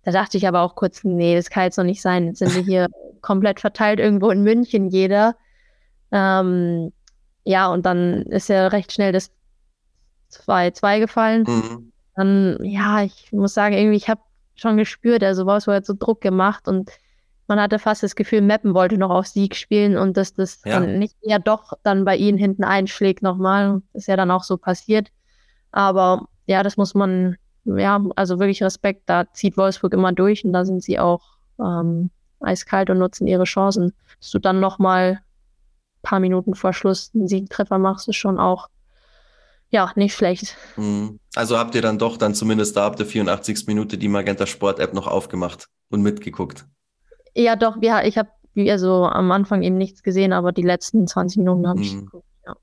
da 0.04 0.10
dachte 0.10 0.36
ich 0.36 0.48
aber 0.48 0.62
auch 0.62 0.74
kurz, 0.74 1.04
nee, 1.04 1.36
das 1.36 1.50
kann 1.50 1.64
jetzt 1.64 1.76
noch 1.76 1.84
nicht 1.84 2.02
sein. 2.02 2.26
Jetzt 2.26 2.38
sind 2.38 2.54
wir 2.54 2.62
hier 2.62 2.88
komplett 3.20 3.60
verteilt 3.60 4.00
irgendwo 4.00 4.30
in 4.30 4.42
München 4.42 4.88
jeder. 4.88 5.36
Ähm, 6.10 6.92
ja, 7.44 7.68
und 7.68 7.86
dann 7.86 8.22
ist 8.22 8.48
ja 8.48 8.68
recht 8.68 8.92
schnell 8.92 9.12
das 9.12 9.30
2-2 10.32 11.00
gefallen. 11.00 11.44
Mhm. 11.46 11.92
Dann, 12.16 12.58
ja, 12.62 13.02
ich 13.02 13.30
muss 13.32 13.54
sagen, 13.54 13.74
irgendwie, 13.74 13.96
ich 13.96 14.08
habe 14.08 14.20
schon 14.54 14.76
gespürt, 14.76 15.22
also 15.22 15.46
Wolfsburg 15.46 15.76
hat 15.76 15.86
so 15.86 15.94
Druck 15.98 16.20
gemacht 16.20 16.68
und 16.68 16.90
man 17.48 17.60
hatte 17.60 17.78
fast 17.78 18.02
das 18.02 18.16
Gefühl, 18.16 18.40
Meppen 18.40 18.74
wollte 18.74 18.96
noch 18.98 19.10
auf 19.10 19.26
Sieg 19.26 19.56
spielen 19.56 19.96
und 19.96 20.16
dass 20.16 20.34
das 20.34 20.60
ja. 20.64 20.80
dann 20.80 20.98
nicht 20.98 21.16
eher 21.22 21.38
doch 21.38 21.72
dann 21.82 22.04
bei 22.04 22.16
ihnen 22.16 22.38
hinten 22.38 22.64
einschlägt 22.64 23.22
nochmal. 23.22 23.82
Ist 23.92 24.08
ja 24.08 24.16
dann 24.16 24.30
auch 24.30 24.44
so 24.44 24.56
passiert. 24.56 25.08
Aber 25.72 26.28
ja, 26.46 26.62
das 26.62 26.76
muss 26.76 26.94
man, 26.94 27.36
ja, 27.64 28.02
also 28.16 28.38
wirklich 28.38 28.62
Respekt, 28.62 29.02
da 29.06 29.30
zieht 29.32 29.56
Wolfsburg 29.56 29.92
immer 29.94 30.12
durch 30.12 30.44
und 30.44 30.52
da 30.52 30.64
sind 30.64 30.82
sie 30.82 30.98
auch 30.98 31.22
ähm, 31.58 32.10
eiskalt 32.40 32.90
und 32.90 32.98
nutzen 32.98 33.26
ihre 33.26 33.44
Chancen. 33.44 33.92
Dass 34.20 34.30
du 34.30 34.38
dann 34.38 34.60
nochmal 34.60 35.20
ein 35.20 36.02
paar 36.02 36.20
Minuten 36.20 36.54
vor 36.54 36.72
Schluss 36.72 37.10
einen 37.14 37.28
Siegtreffer 37.28 37.78
machst, 37.78 38.08
ist 38.08 38.16
schon 38.16 38.38
auch 38.38 38.68
ja, 39.70 39.90
nicht 39.96 40.14
schlecht. 40.14 40.56
Mhm. 40.76 41.18
Also 41.34 41.58
habt 41.58 41.74
ihr 41.74 41.82
dann 41.82 41.98
doch 41.98 42.18
dann 42.18 42.34
zumindest 42.34 42.76
da 42.76 42.86
ab 42.86 42.96
der 42.96 43.06
84. 43.06 43.66
Minute 43.66 43.96
die 43.96 44.08
Magenta 44.08 44.46
Sport 44.46 44.78
App 44.78 44.92
noch 44.92 45.06
aufgemacht 45.06 45.68
und 45.88 46.02
mitgeguckt? 46.02 46.66
Ja, 47.34 47.56
doch, 47.56 47.76
ja, 47.80 48.04
ich 48.04 48.18
habe 48.18 48.28
also 48.68 49.06
am 49.06 49.32
Anfang 49.32 49.62
eben 49.62 49.78
nichts 49.78 50.02
gesehen, 50.02 50.32
aber 50.32 50.52
die 50.52 50.62
letzten 50.62 51.06
20 51.06 51.38
Minuten 51.38 51.66
habe 51.66 51.80
ich 51.80 51.94
mhm. 51.94 52.00
geguckt. 52.06 52.26
Ja. 52.46 52.56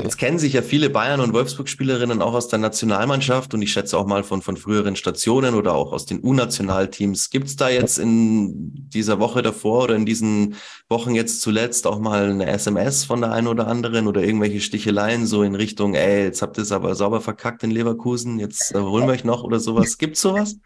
Jetzt 0.00 0.16
kennen 0.16 0.38
sich 0.38 0.52
ja 0.52 0.62
viele 0.62 0.90
Bayern- 0.90 1.20
und 1.20 1.32
Wolfsburg-Spielerinnen 1.32 2.22
auch 2.22 2.34
aus 2.34 2.46
der 2.46 2.60
Nationalmannschaft 2.60 3.52
und 3.52 3.62
ich 3.62 3.72
schätze 3.72 3.98
auch 3.98 4.06
mal 4.06 4.22
von, 4.22 4.40
von 4.40 4.56
früheren 4.56 4.94
Stationen 4.94 5.56
oder 5.56 5.74
auch 5.74 5.92
aus 5.92 6.06
den 6.06 6.22
U-Nationalteams. 6.22 7.30
Gibt 7.30 7.48
es 7.48 7.56
da 7.56 7.68
jetzt 7.68 7.98
in 7.98 8.88
dieser 8.90 9.18
Woche 9.18 9.42
davor 9.42 9.84
oder 9.84 9.96
in 9.96 10.06
diesen 10.06 10.54
Wochen 10.88 11.16
jetzt 11.16 11.40
zuletzt 11.42 11.88
auch 11.88 11.98
mal 11.98 12.30
eine 12.30 12.46
SMS 12.46 13.04
von 13.04 13.20
der 13.20 13.32
einen 13.32 13.48
oder 13.48 13.66
anderen 13.66 14.06
oder 14.06 14.22
irgendwelche 14.22 14.60
Sticheleien 14.60 15.26
so 15.26 15.42
in 15.42 15.56
Richtung, 15.56 15.94
ey, 15.94 16.24
jetzt 16.24 16.42
habt 16.42 16.58
ihr 16.58 16.62
es 16.62 16.70
aber 16.70 16.94
sauber 16.94 17.20
verkackt 17.20 17.64
in 17.64 17.72
Leverkusen, 17.72 18.38
jetzt 18.38 18.72
äh, 18.74 18.78
holen 18.78 19.06
wir 19.06 19.14
euch 19.14 19.24
noch 19.24 19.42
oder 19.42 19.58
sowas? 19.58 19.98
Gibt's 19.98 20.20
sowas? 20.20 20.58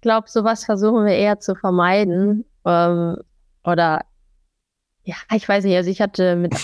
Glaube, 0.00 0.28
sowas 0.28 0.64
versuchen 0.64 1.04
wir 1.04 1.14
eher 1.14 1.40
zu 1.40 1.54
vermeiden. 1.54 2.44
Ähm, 2.64 3.16
oder 3.64 4.02
ja, 5.04 5.14
ich 5.34 5.48
weiß 5.48 5.64
nicht, 5.64 5.76
also 5.76 5.90
ich 5.90 6.00
hatte 6.00 6.36
mit, 6.36 6.54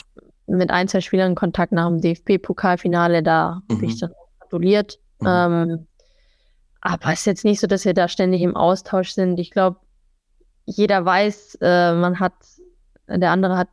mit 0.46 0.70
ein, 0.70 0.88
zwei 0.88 1.00
Spielern 1.00 1.34
Kontakt 1.34 1.72
nach 1.72 1.88
dem 1.88 2.00
DFB-Pokalfinale, 2.00 3.22
da 3.22 3.62
mhm. 3.68 3.74
habe 3.74 3.86
ich 3.86 4.00
dann 4.00 4.12
gratuliert. 4.40 4.98
Mhm. 5.20 5.26
Ähm, 5.28 5.86
aber 6.80 7.12
es 7.12 7.20
ist 7.20 7.26
jetzt 7.26 7.44
nicht 7.44 7.60
so, 7.60 7.68
dass 7.68 7.84
wir 7.84 7.94
da 7.94 8.08
ständig 8.08 8.42
im 8.42 8.56
Austausch 8.56 9.12
sind. 9.12 9.38
Ich 9.38 9.52
glaube, 9.52 9.78
jeder 10.64 11.04
weiß, 11.04 11.58
äh, 11.60 11.94
man 11.94 12.18
hat, 12.18 12.34
der 13.06 13.30
andere 13.30 13.56
hat 13.56 13.68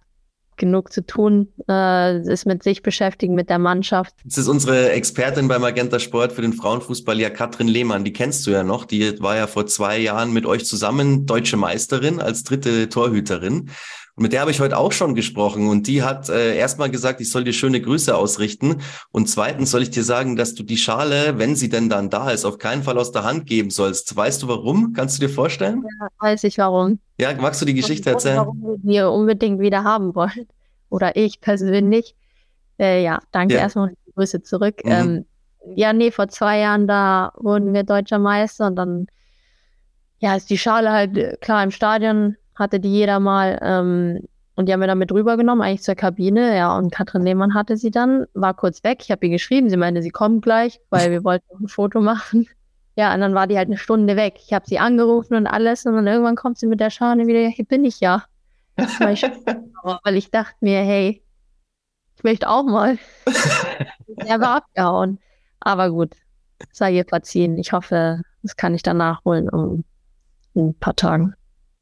genug 0.59 0.93
zu 0.93 1.05
tun, 1.05 1.47
äh, 1.67 2.21
ist 2.21 2.45
mit 2.45 2.61
sich 2.61 2.83
beschäftigt, 2.83 3.33
mit 3.33 3.49
der 3.49 3.57
Mannschaft. 3.57 4.13
Das 4.23 4.37
ist 4.37 4.47
unsere 4.47 4.91
Expertin 4.91 5.47
beim 5.47 5.61
Magenta 5.61 5.99
Sport 5.99 6.33
für 6.33 6.43
den 6.43 6.53
Frauenfußball, 6.53 7.19
ja 7.19 7.29
Katrin 7.31 7.67
Lehmann. 7.67 8.03
Die 8.03 8.13
kennst 8.13 8.45
du 8.45 8.51
ja 8.51 8.63
noch. 8.63 8.85
Die 8.85 9.19
war 9.21 9.35
ja 9.35 9.47
vor 9.47 9.65
zwei 9.65 9.97
Jahren 9.97 10.31
mit 10.31 10.45
euch 10.45 10.65
zusammen 10.65 11.25
deutsche 11.25 11.57
Meisterin 11.57 12.19
als 12.21 12.43
dritte 12.43 12.89
Torhüterin. 12.89 13.71
Mit 14.19 14.33
der 14.33 14.41
habe 14.41 14.51
ich 14.51 14.59
heute 14.59 14.77
auch 14.77 14.91
schon 14.91 15.15
gesprochen 15.15 15.67
und 15.69 15.87
die 15.87 16.03
hat 16.03 16.27
äh, 16.27 16.57
erstmal 16.57 16.89
gesagt, 16.89 17.21
ich 17.21 17.31
soll 17.31 17.45
dir 17.45 17.53
schöne 17.53 17.79
Grüße 17.79 18.15
ausrichten 18.15 18.81
und 19.11 19.29
zweitens 19.29 19.71
soll 19.71 19.81
ich 19.81 19.91
dir 19.91 20.03
sagen, 20.03 20.35
dass 20.35 20.55
du 20.55 20.63
die 20.63 20.75
Schale, 20.77 21.37
wenn 21.39 21.55
sie 21.55 21.69
denn 21.69 21.87
dann 21.87 22.09
da 22.09 22.29
ist, 22.29 22.43
auf 22.43 22.57
keinen 22.57 22.83
Fall 22.83 22.97
aus 22.97 23.13
der 23.13 23.23
Hand 23.23 23.45
geben 23.45 23.69
sollst. 23.69 24.13
Weißt 24.15 24.43
du 24.43 24.49
warum? 24.49 24.91
Kannst 24.93 25.17
du 25.17 25.25
dir 25.25 25.33
vorstellen? 25.33 25.85
Ja, 25.99 26.07
weiß 26.19 26.43
ich 26.43 26.57
warum. 26.57 26.99
Ja, 27.19 27.33
magst 27.33 27.61
du 27.61 27.65
die 27.65 27.73
Geschichte 27.73 28.09
erzählen? 28.09 28.37
Warum 28.37 28.61
wir 28.61 28.77
die 28.77 29.01
unbedingt 29.01 29.59
wieder 29.61 29.83
haben 29.85 30.13
wollen. 30.15 30.47
Oder 30.89 31.15
ich 31.15 31.39
persönlich. 31.39 32.15
Äh, 32.77 33.03
ja, 33.03 33.19
danke 33.31 33.53
Ja. 33.55 33.61
erstmal 33.61 33.89
und 33.89 33.97
die 34.05 34.11
Grüße 34.13 34.41
zurück. 34.43 34.81
Mhm. 34.83 34.91
Ähm, 34.91 35.25
ja, 35.75 35.93
nee, 35.93 36.11
vor 36.11 36.27
zwei 36.27 36.59
Jahren, 36.59 36.87
da 36.87 37.31
wurden 37.37 37.73
wir 37.73 37.83
deutscher 37.83 38.19
Meister 38.19 38.67
und 38.67 38.75
dann, 38.75 39.07
ja, 40.19 40.35
ist 40.35 40.49
die 40.49 40.57
Schale 40.57 40.91
halt, 40.91 41.17
äh, 41.17 41.37
klar, 41.39 41.63
im 41.63 41.71
Stadion 41.71 42.35
hatte 42.59 42.79
die 42.79 42.91
jeder 42.91 43.19
mal, 43.19 43.59
ähm, 43.61 44.27
und 44.55 44.67
die 44.67 44.73
haben 44.73 44.81
wir 44.81 44.87
dann 44.87 44.97
mit 44.97 45.11
rübergenommen, 45.11 45.63
eigentlich 45.63 45.83
zur 45.83 45.95
Kabine, 45.95 46.55
ja, 46.55 46.77
und 46.77 46.91
Katrin 46.91 47.23
Lehmann 47.23 47.53
hatte 47.53 47.77
sie 47.77 47.91
dann, 47.91 48.25
war 48.33 48.53
kurz 48.53 48.83
weg, 48.83 48.99
ich 49.01 49.11
habe 49.11 49.25
ihr 49.25 49.31
geschrieben, 49.31 49.69
sie 49.69 49.77
meinte, 49.77 50.01
sie 50.01 50.09
kommt 50.09 50.43
gleich, 50.43 50.81
weil 50.89 51.11
wir 51.11 51.23
wollten 51.23 51.45
noch 51.53 51.61
ein 51.61 51.67
Foto 51.67 52.01
machen. 52.01 52.47
Ja, 52.95 53.13
und 53.13 53.21
dann 53.21 53.33
war 53.33 53.47
die 53.47 53.57
halt 53.57 53.69
eine 53.69 53.77
Stunde 53.77 54.17
weg. 54.17 54.41
Ich 54.45 54.51
habe 54.51 54.65
sie 54.67 54.77
angerufen 54.77 55.35
und 55.35 55.47
alles 55.47 55.85
und 55.85 55.95
dann 55.95 56.05
irgendwann 56.05 56.35
kommt 56.35 56.57
sie 56.57 56.67
mit 56.67 56.81
der 56.81 56.89
Schale 56.89 57.27
wieder, 57.27 57.39
ja, 57.39 57.47
hier 57.47 57.63
bin 57.63 57.85
ich 57.85 58.01
ja. 58.01 58.25
Weil 58.99 59.13
ich, 59.13 59.23
weil 60.03 60.17
ich 60.17 60.31
dachte 60.31 60.57
mir, 60.59 60.79
hey, 60.81 61.23
ich 62.17 62.23
möchte 62.25 62.49
auch 62.49 62.63
mal. 62.63 62.97
Er 64.17 64.41
war 64.41 64.57
abgehauen. 64.57 65.19
Aber 65.61 65.89
gut, 65.91 66.13
sei 66.73 66.91
ihr 66.91 67.05
verziehen. 67.05 67.57
Ich 67.57 67.71
hoffe, 67.71 68.21
das 68.41 68.57
kann 68.57 68.75
ich 68.75 68.83
dann 68.83 68.97
nachholen 68.97 69.49
um 69.49 69.85
in 70.53 70.69
ein 70.69 70.73
paar 70.73 70.95
Tagen. 70.97 71.35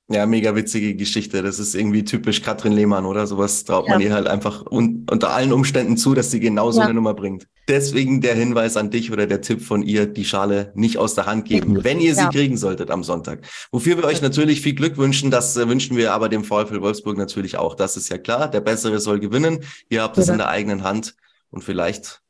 Ja, 0.09 0.25
mega 0.25 0.55
witzige 0.55 0.95
Geschichte. 0.95 1.43
Das 1.43 1.59
ist 1.59 1.75
irgendwie 1.75 2.05
typisch 2.05 2.41
Katrin 2.41 2.71
Lehmann, 2.71 3.05
oder? 3.05 3.27
Sowas 3.27 3.65
traut 3.65 3.89
man 3.89 3.99
Ja. 3.99 4.07
ihr 4.07 4.13
halt 4.13 4.25
einfach 4.27 4.65
un 4.71 5.05
unter 5.11 5.31
allen 5.31 5.51
Umständen 5.51 5.97
zu, 5.97 6.13
dass 6.13 6.31
sie 6.31 6.39
genau 6.39 6.71
so 6.71 6.79
Ja. 6.79 6.85
eine 6.85 6.93
Nummer 6.93 7.13
bringt. 7.13 7.45
Deswegen 7.67 8.21
der 8.21 8.33
Hinweis 8.33 8.77
an 8.77 8.89
dich 8.89 9.11
oder 9.11 9.27
der 9.27 9.41
Tipp 9.41 9.61
von 9.61 9.83
ihr, 9.83 10.05
die 10.05 10.23
Schale 10.23 10.71
nicht 10.75 10.97
aus 10.97 11.13
der 11.15 11.25
Hand 11.25 11.43
geben, 11.43 11.83
wenn 11.83 11.99
ihr 11.99 12.15
sie 12.15 12.21
Ja. 12.21 12.29
kriegen 12.29 12.55
solltet 12.55 12.89
am 12.89 13.03
Sonntag. 13.03 13.45
Wofür 13.73 13.97
wir 13.97 14.05
euch 14.05 14.21
natürlich 14.21 14.61
viel 14.61 14.75
Glück 14.75 14.95
wünschen, 14.97 15.29
das 15.29 15.57
äh, 15.57 15.67
wünschen 15.67 15.97
wir 15.97 16.13
aber 16.13 16.29
dem 16.29 16.45
VfL 16.45 16.79
Wolfsburg 16.81 17.17
natürlich 17.17 17.57
auch. 17.57 17.75
Das 17.75 17.97
ist 17.97 18.07
ja 18.07 18.17
klar. 18.17 18.49
Der 18.49 18.61
Bessere 18.61 19.01
soll 19.01 19.19
gewinnen. 19.19 19.59
Ihr 19.89 20.03
habt 20.03 20.17
es 20.17 20.29
in 20.29 20.37
der 20.37 20.47
eigenen 20.47 20.83
Hand 20.83 21.15
und 21.49 21.65
vielleicht, 21.65 22.21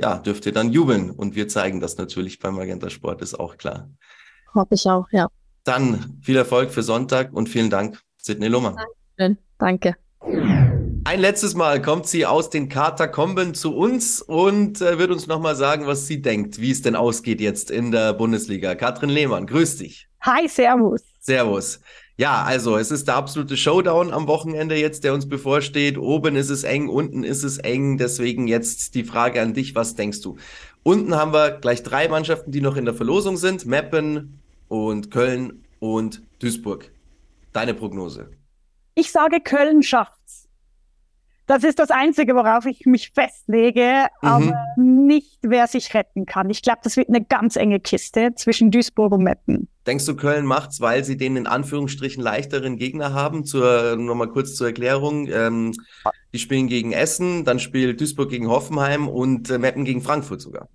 ja, 0.00 0.16
dürft 0.20 0.46
ihr 0.46 0.52
dann 0.52 0.72
jubeln. 0.72 1.10
Und 1.10 1.34
wir 1.36 1.48
zeigen 1.48 1.80
das 1.80 1.98
natürlich 1.98 2.38
beim 2.38 2.54
Magenta 2.54 2.88
Sport, 2.88 3.20
ist 3.20 3.38
auch 3.38 3.58
klar. 3.58 3.90
Hoffe 4.54 4.72
ich 4.74 4.86
auch, 4.86 5.06
ja. 5.12 5.28
Dann 5.66 6.20
viel 6.22 6.36
Erfolg 6.36 6.70
für 6.70 6.84
Sonntag 6.84 7.32
und 7.32 7.48
vielen 7.48 7.70
Dank, 7.70 8.00
Sidney 8.22 8.46
Lohmann. 8.46 8.76
Schön. 9.18 9.36
Danke. 9.58 9.96
Ein 11.04 11.20
letztes 11.20 11.56
Mal 11.56 11.82
kommt 11.82 12.06
sie 12.06 12.24
aus 12.24 12.50
den 12.50 12.68
Katakomben 12.68 13.52
zu 13.52 13.74
uns 13.74 14.22
und 14.22 14.80
äh, 14.80 14.98
wird 14.98 15.10
uns 15.10 15.26
nochmal 15.26 15.56
sagen, 15.56 15.88
was 15.88 16.06
sie 16.06 16.22
denkt, 16.22 16.60
wie 16.60 16.70
es 16.70 16.82
denn 16.82 16.94
ausgeht 16.94 17.40
jetzt 17.40 17.72
in 17.72 17.90
der 17.90 18.12
Bundesliga. 18.12 18.76
Katrin 18.76 19.10
Lehmann, 19.10 19.46
grüß 19.46 19.78
dich. 19.78 20.06
Hi, 20.20 20.46
Servus. 20.46 21.02
Servus. 21.18 21.80
Ja, 22.16 22.44
also 22.44 22.76
es 22.76 22.92
ist 22.92 23.08
der 23.08 23.16
absolute 23.16 23.56
Showdown 23.56 24.12
am 24.12 24.28
Wochenende 24.28 24.76
jetzt, 24.76 25.02
der 25.02 25.14
uns 25.14 25.28
bevorsteht. 25.28 25.98
Oben 25.98 26.36
ist 26.36 26.50
es 26.50 26.62
eng, 26.62 26.88
unten 26.88 27.24
ist 27.24 27.42
es 27.42 27.58
eng. 27.58 27.98
Deswegen 27.98 28.46
jetzt 28.46 28.94
die 28.94 29.04
Frage 29.04 29.42
an 29.42 29.52
dich, 29.52 29.74
was 29.74 29.96
denkst 29.96 30.20
du? 30.20 30.36
Unten 30.84 31.16
haben 31.16 31.32
wir 31.32 31.58
gleich 31.60 31.82
drei 31.82 32.06
Mannschaften, 32.06 32.52
die 32.52 32.60
noch 32.60 32.76
in 32.76 32.84
der 32.84 32.94
Verlosung 32.94 33.36
sind. 33.36 33.66
Meppen 33.66 34.40
und 34.68 35.10
Köln 35.10 35.64
und 35.80 36.22
Duisburg. 36.40 36.90
Deine 37.52 37.74
Prognose. 37.74 38.30
Ich 38.94 39.10
sage, 39.12 39.40
Köln 39.40 39.82
schafft's. 39.82 40.48
Das 41.48 41.62
ist 41.62 41.78
das 41.78 41.92
Einzige, 41.92 42.34
worauf 42.34 42.66
ich 42.66 42.86
mich 42.86 43.12
festlege, 43.12 44.06
Mhm. 44.20 44.28
aber 44.28 44.64
nicht, 44.76 45.38
wer 45.42 45.68
sich 45.68 45.94
retten 45.94 46.26
kann. 46.26 46.50
Ich 46.50 46.60
glaube, 46.60 46.80
das 46.82 46.96
wird 46.96 47.08
eine 47.08 47.24
ganz 47.24 47.54
enge 47.54 47.78
Kiste 47.78 48.34
zwischen 48.34 48.72
Duisburg 48.72 49.12
und 49.12 49.22
Meppen. 49.22 49.68
Denkst 49.86 50.06
du, 50.06 50.16
Köln 50.16 50.44
macht's, 50.44 50.80
weil 50.80 51.04
sie 51.04 51.16
den 51.16 51.36
in 51.36 51.46
Anführungsstrichen 51.46 52.20
leichteren 52.20 52.76
Gegner 52.76 53.12
haben? 53.14 53.44
Zur, 53.44 53.94
nochmal 53.96 54.28
kurz 54.28 54.56
zur 54.56 54.66
Erklärung. 54.66 55.28
Ähm, 55.28 55.72
die 56.32 56.40
spielen 56.40 56.66
gegen 56.66 56.90
Essen, 56.92 57.44
dann 57.44 57.60
spielt 57.60 58.00
Duisburg 58.00 58.28
gegen 58.28 58.48
Hoffenheim 58.48 59.06
und 59.06 59.48
äh, 59.48 59.58
Meppen 59.58 59.84
gegen 59.84 60.02
Frankfurt 60.02 60.40
sogar. 60.40 60.68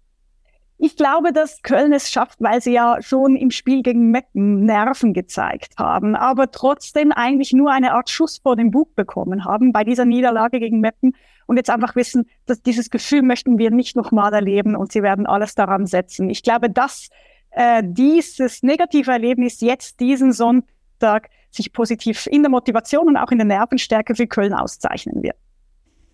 Ich 0.83 0.95
glaube, 0.95 1.31
dass 1.31 1.61
Köln 1.61 1.93
es 1.93 2.09
schafft, 2.09 2.41
weil 2.41 2.59
sie 2.59 2.73
ja 2.73 2.97
schon 3.01 3.35
im 3.35 3.51
Spiel 3.51 3.83
gegen 3.83 4.09
Meppen 4.09 4.65
Nerven 4.65 5.13
gezeigt 5.13 5.75
haben, 5.77 6.15
aber 6.15 6.49
trotzdem 6.49 7.11
eigentlich 7.11 7.53
nur 7.53 7.69
eine 7.69 7.93
Art 7.93 8.09
Schuss 8.09 8.39
vor 8.39 8.55
den 8.55 8.71
Bug 8.71 8.95
bekommen 8.95 9.45
haben 9.45 9.73
bei 9.73 9.83
dieser 9.83 10.05
Niederlage 10.05 10.59
gegen 10.59 10.79
Meppen 10.79 11.15
und 11.45 11.57
jetzt 11.57 11.69
einfach 11.69 11.95
wissen, 11.95 12.25
dass 12.47 12.63
dieses 12.63 12.89
Gefühl 12.89 13.21
möchten 13.21 13.59
wir 13.59 13.69
nicht 13.69 13.95
nochmal 13.95 14.33
erleben 14.33 14.75
und 14.75 14.91
sie 14.91 15.03
werden 15.03 15.27
alles 15.27 15.53
daran 15.53 15.85
setzen. 15.85 16.31
Ich 16.31 16.41
glaube, 16.41 16.67
dass 16.67 17.09
äh, 17.51 17.83
dieses 17.85 18.63
negative 18.63 19.11
Erlebnis 19.11 19.61
jetzt 19.61 19.99
diesen 19.99 20.31
Sonntag 20.31 21.29
sich 21.51 21.73
positiv 21.73 22.25
in 22.25 22.41
der 22.41 22.49
Motivation 22.49 23.07
und 23.07 23.17
auch 23.17 23.29
in 23.29 23.37
der 23.37 23.45
Nervenstärke 23.45 24.15
für 24.15 24.25
Köln 24.25 24.55
auszeichnen 24.55 25.21
wird. 25.21 25.35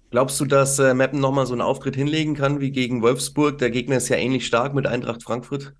Glaubst 0.09 0.39
du, 0.39 0.45
dass 0.45 0.79
äh, 0.79 0.93
Meppen 0.93 1.19
nochmal 1.19 1.45
so 1.45 1.53
einen 1.53 1.61
Auftritt 1.61 1.95
hinlegen 1.95 2.33
kann 2.33 2.61
wie 2.61 2.71
gegen 2.71 3.01
Wolfsburg? 3.01 3.57
Der 3.57 3.71
Gegner 3.71 3.97
ist 3.97 4.07
ja 4.09 4.15
ähnlich 4.15 4.45
stark 4.45 4.73
mit 4.73 4.87
Eintracht 4.87 5.23
Frankfurt. 5.23 5.73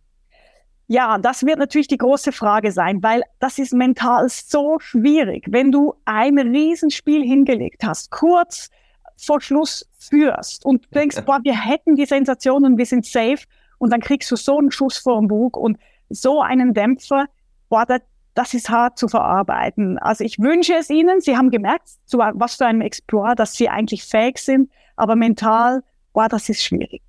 Ja, 0.87 1.17
das 1.17 1.45
wird 1.45 1.59
natürlich 1.59 1.87
die 1.87 1.97
große 1.97 2.31
Frage 2.31 2.71
sein, 2.71 3.03
weil 3.03 3.21
das 3.39 3.57
ist 3.59 3.73
mental 3.73 4.27
so 4.29 4.79
schwierig. 4.79 5.45
Wenn 5.49 5.71
du 5.71 5.93
ein 6.05 6.37
Riesenspiel 6.37 7.23
hingelegt 7.23 7.83
hast, 7.83 8.09
kurz 8.11 8.69
vor 9.17 9.41
Schluss 9.41 9.85
führst 9.97 10.65
und 10.65 10.85
denkst, 10.95 11.21
boah, 11.25 11.39
wir 11.43 11.59
hätten 11.59 11.95
die 11.95 12.05
Sensation 12.05 12.65
und 12.65 12.77
wir 12.77 12.85
sind 12.85 13.05
safe 13.05 13.43
und 13.79 13.91
dann 13.91 14.01
kriegst 14.01 14.31
du 14.31 14.35
so 14.35 14.59
einen 14.59 14.71
Schuss 14.71 14.97
vor 14.97 15.19
den 15.19 15.27
Bug 15.27 15.57
und 15.57 15.77
so 16.09 16.41
einen 16.41 16.73
Dämpfer, 16.73 17.25
boah, 17.69 17.85
das, 17.85 18.01
das 18.37 18.53
ist 18.53 18.69
hart 18.69 18.99
zu 18.99 19.07
verarbeiten. 19.07 19.97
Also 19.97 20.23
ich 20.23 20.37
wünsche 20.37 20.75
es 20.75 20.91
ihnen. 20.91 21.21
Sie 21.21 21.35
haben 21.35 21.49
gemerkt, 21.49 21.89
zu 22.05 22.19
was 22.19 22.55
für 22.55 22.67
einem 22.67 22.81
Exploit, 22.81 23.39
dass 23.39 23.53
sie 23.53 23.67
eigentlich 23.67 24.03
fähig 24.03 24.37
sind, 24.37 24.69
aber 24.95 25.15
mental, 25.15 25.81
boah, 26.13 26.29
das 26.29 26.47
ist 26.47 26.61
schwierig. 26.61 27.01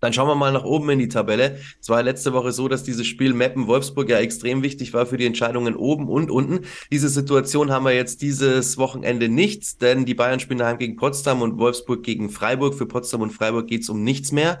Dann 0.00 0.12
schauen 0.12 0.28
wir 0.28 0.34
mal 0.34 0.52
nach 0.52 0.64
oben 0.64 0.90
in 0.90 0.98
die 0.98 1.08
Tabelle. 1.08 1.58
Es 1.80 1.88
war 1.88 2.02
letzte 2.02 2.34
Woche 2.34 2.52
so, 2.52 2.68
dass 2.68 2.84
dieses 2.84 3.06
Spiel 3.06 3.32
Meppen-Wolfsburg 3.32 4.08
ja 4.10 4.18
extrem 4.18 4.62
wichtig 4.62 4.92
war 4.92 5.06
für 5.06 5.16
die 5.16 5.26
Entscheidungen 5.26 5.74
oben 5.74 6.08
und 6.08 6.30
unten. 6.30 6.66
Diese 6.90 7.08
Situation 7.08 7.70
haben 7.70 7.84
wir 7.84 7.94
jetzt 7.94 8.20
dieses 8.20 8.76
Wochenende 8.76 9.28
nicht, 9.28 9.80
denn 9.80 10.04
die 10.04 10.14
Bayern 10.14 10.40
spielen 10.40 10.58
daheim 10.58 10.78
gegen 10.78 10.96
Potsdam 10.96 11.42
und 11.42 11.58
Wolfsburg 11.58 12.02
gegen 12.02 12.30
Freiburg. 12.30 12.74
Für 12.74 12.86
Potsdam 12.86 13.22
und 13.22 13.30
Freiburg 13.30 13.68
geht 13.68 13.82
es 13.82 13.90
um 13.90 14.02
nichts 14.02 14.32
mehr. 14.32 14.58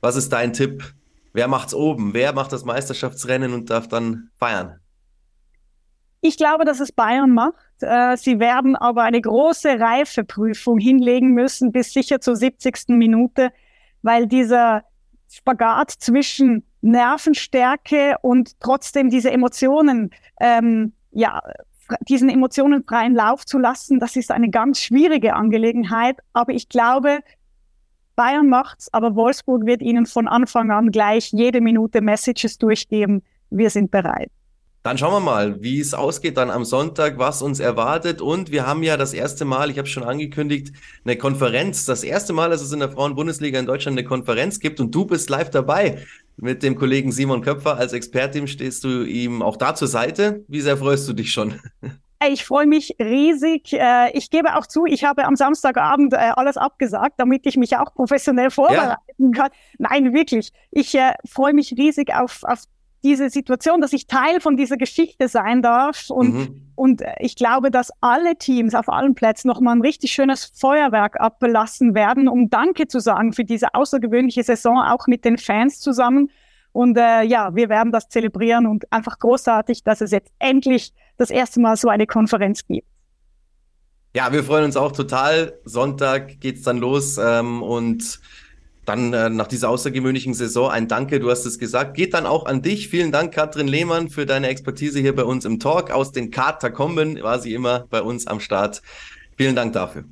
Was 0.00 0.16
ist 0.16 0.30
dein 0.30 0.52
Tipp? 0.52 0.94
Wer 1.32 1.48
macht's 1.48 1.74
oben? 1.74 2.12
Wer 2.12 2.34
macht 2.34 2.52
das 2.52 2.64
Meisterschaftsrennen 2.64 3.54
und 3.54 3.70
darf 3.70 3.88
dann 3.88 4.30
feiern? 4.38 4.81
Ich 6.24 6.36
glaube, 6.36 6.64
dass 6.64 6.78
es 6.78 6.92
Bayern 6.92 7.32
macht. 7.32 7.54
Äh, 7.80 8.16
Sie 8.16 8.38
werden 8.38 8.76
aber 8.76 9.02
eine 9.02 9.20
große 9.20 9.80
Reifeprüfung 9.80 10.78
hinlegen 10.78 11.32
müssen 11.32 11.72
bis 11.72 11.92
sicher 11.92 12.20
zur 12.20 12.36
70. 12.36 12.90
Minute, 12.90 13.50
weil 14.02 14.28
dieser 14.28 14.84
Spagat 15.28 15.90
zwischen 15.90 16.64
Nervenstärke 16.80 18.14
und 18.22 18.60
trotzdem 18.60 19.10
diese 19.10 19.32
Emotionen, 19.32 20.10
ähm, 20.40 20.92
ja, 21.10 21.40
diesen 22.08 22.28
Emotionen 22.28 22.84
freien 22.84 23.16
Lauf 23.16 23.44
zu 23.44 23.58
lassen, 23.58 23.98
das 23.98 24.14
ist 24.14 24.30
eine 24.30 24.48
ganz 24.48 24.80
schwierige 24.80 25.34
Angelegenheit. 25.34 26.20
Aber 26.34 26.52
ich 26.52 26.68
glaube, 26.68 27.18
Bayern 28.14 28.48
macht's, 28.48 28.94
aber 28.94 29.16
Wolfsburg 29.16 29.66
wird 29.66 29.82
ihnen 29.82 30.06
von 30.06 30.28
Anfang 30.28 30.70
an 30.70 30.92
gleich 30.92 31.32
jede 31.32 31.60
Minute 31.60 32.00
Messages 32.00 32.58
durchgeben. 32.58 33.24
Wir 33.50 33.70
sind 33.70 33.90
bereit. 33.90 34.30
Dann 34.82 34.98
schauen 34.98 35.12
wir 35.12 35.20
mal, 35.20 35.62
wie 35.62 35.78
es 35.78 35.94
ausgeht 35.94 36.36
dann 36.36 36.50
am 36.50 36.64
Sonntag, 36.64 37.16
was 37.16 37.40
uns 37.40 37.60
erwartet. 37.60 38.20
Und 38.20 38.50
wir 38.50 38.66
haben 38.66 38.82
ja 38.82 38.96
das 38.96 39.14
erste 39.14 39.44
Mal, 39.44 39.70
ich 39.70 39.78
habe 39.78 39.86
schon 39.86 40.02
angekündigt, 40.02 40.72
eine 41.04 41.16
Konferenz. 41.16 41.84
Das 41.84 42.02
erste 42.02 42.32
Mal, 42.32 42.50
dass 42.50 42.62
es 42.62 42.72
in 42.72 42.80
der 42.80 42.90
Frauen-Bundesliga 42.90 43.60
in 43.60 43.66
Deutschland 43.66 43.96
eine 43.96 44.06
Konferenz 44.06 44.58
gibt 44.58 44.80
und 44.80 44.92
du 44.92 45.04
bist 45.04 45.30
live 45.30 45.50
dabei. 45.50 45.98
Mit 46.36 46.64
dem 46.64 46.76
Kollegen 46.76 47.12
Simon 47.12 47.42
Köpfer 47.42 47.76
als 47.76 47.92
Expertin 47.92 48.48
stehst 48.48 48.82
du 48.82 49.04
ihm 49.04 49.40
auch 49.42 49.56
da 49.56 49.76
zur 49.76 49.86
Seite. 49.86 50.44
Wie 50.48 50.60
sehr 50.60 50.76
freust 50.76 51.08
du 51.08 51.12
dich 51.12 51.30
schon? 51.30 51.60
Ich 52.28 52.44
freue 52.44 52.66
mich 52.66 52.96
riesig. 53.00 53.72
Äh, 53.72 54.10
Ich 54.14 54.30
gebe 54.30 54.56
auch 54.56 54.66
zu, 54.66 54.86
ich 54.86 55.04
habe 55.04 55.24
am 55.24 55.36
Samstagabend 55.36 56.12
äh, 56.12 56.32
alles 56.34 56.56
abgesagt, 56.56 57.14
damit 57.18 57.46
ich 57.46 57.56
mich 57.56 57.76
auch 57.76 57.94
professionell 57.94 58.50
vorbereiten 58.50 59.32
kann. 59.32 59.50
Nein, 59.78 60.12
wirklich. 60.12 60.52
Ich 60.70 60.94
äh, 60.94 61.12
freue 61.28 61.52
mich 61.52 61.74
riesig 61.76 62.14
auf, 62.14 62.42
auf 62.44 62.64
diese 63.04 63.30
Situation, 63.30 63.80
dass 63.80 63.92
ich 63.92 64.06
Teil 64.06 64.40
von 64.40 64.56
dieser 64.56 64.76
Geschichte 64.76 65.28
sein 65.28 65.62
darf. 65.62 66.08
Und, 66.10 66.34
Mhm. 66.34 66.62
und 66.74 67.02
ich 67.18 67.36
glaube, 67.36 67.70
dass 67.70 67.90
alle 68.00 68.36
Teams 68.36 68.74
auf 68.74 68.88
allen 68.88 69.14
Plätzen 69.14 69.48
nochmal 69.48 69.76
ein 69.76 69.80
richtig 69.82 70.12
schönes 70.12 70.52
Feuerwerk 70.54 71.20
abbelassen 71.20 71.94
werden, 71.94 72.28
um 72.28 72.48
Danke 72.50 72.86
zu 72.86 73.00
sagen 73.00 73.32
für 73.32 73.44
diese 73.44 73.74
außergewöhnliche 73.74 74.42
Saison, 74.44 74.78
auch 74.78 75.06
mit 75.06 75.24
den 75.24 75.38
Fans 75.38 75.80
zusammen. 75.80 76.30
Und 76.72 76.96
äh, 76.96 77.22
ja, 77.22 77.54
wir 77.54 77.68
werden 77.68 77.92
das 77.92 78.08
zelebrieren 78.08 78.66
und 78.66 78.90
einfach 78.92 79.18
großartig, 79.18 79.84
dass 79.84 80.00
es 80.00 80.10
jetzt 80.10 80.32
endlich 80.38 80.92
das 81.18 81.30
erste 81.30 81.60
Mal 81.60 81.76
so 81.76 81.88
eine 81.88 82.06
Konferenz 82.06 82.66
gibt. 82.66 82.86
Ja, 84.14 84.32
wir 84.32 84.44
freuen 84.44 84.64
uns 84.64 84.76
auch 84.76 84.92
total. 84.92 85.58
Sonntag 85.64 86.40
geht's 86.40 86.62
dann 86.62 86.78
los 86.78 87.18
ähm, 87.18 87.62
und 87.62 88.20
dann 88.84 89.12
äh, 89.12 89.30
nach 89.30 89.46
dieser 89.46 89.68
außergewöhnlichen 89.68 90.34
Saison 90.34 90.70
ein 90.70 90.88
Danke, 90.88 91.20
du 91.20 91.30
hast 91.30 91.46
es 91.46 91.58
gesagt, 91.58 91.94
geht 91.94 92.14
dann 92.14 92.26
auch 92.26 92.46
an 92.46 92.62
dich. 92.62 92.88
Vielen 92.88 93.12
Dank, 93.12 93.32
Katrin 93.32 93.68
Lehmann, 93.68 94.08
für 94.08 94.26
deine 94.26 94.48
Expertise 94.48 94.98
hier 94.98 95.14
bei 95.14 95.24
uns 95.24 95.44
im 95.44 95.60
Talk. 95.60 95.90
Aus 95.90 96.12
den 96.12 96.30
Katakomben 96.30 97.22
war 97.22 97.38
sie 97.38 97.54
immer 97.54 97.86
bei 97.90 98.02
uns 98.02 98.26
am 98.26 98.40
Start. 98.40 98.82
Vielen 99.36 99.54
Dank 99.54 99.72
dafür. 99.72 100.04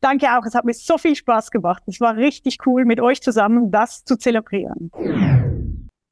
Danke 0.00 0.26
auch, 0.36 0.44
es 0.44 0.54
hat 0.54 0.64
mir 0.64 0.74
so 0.74 0.98
viel 0.98 1.16
Spaß 1.16 1.50
gemacht. 1.50 1.82
Es 1.86 2.00
war 2.00 2.16
richtig 2.16 2.58
cool, 2.66 2.84
mit 2.84 3.00
euch 3.00 3.22
zusammen 3.22 3.70
das 3.70 4.04
zu 4.04 4.16
zelebrieren. 4.16 4.90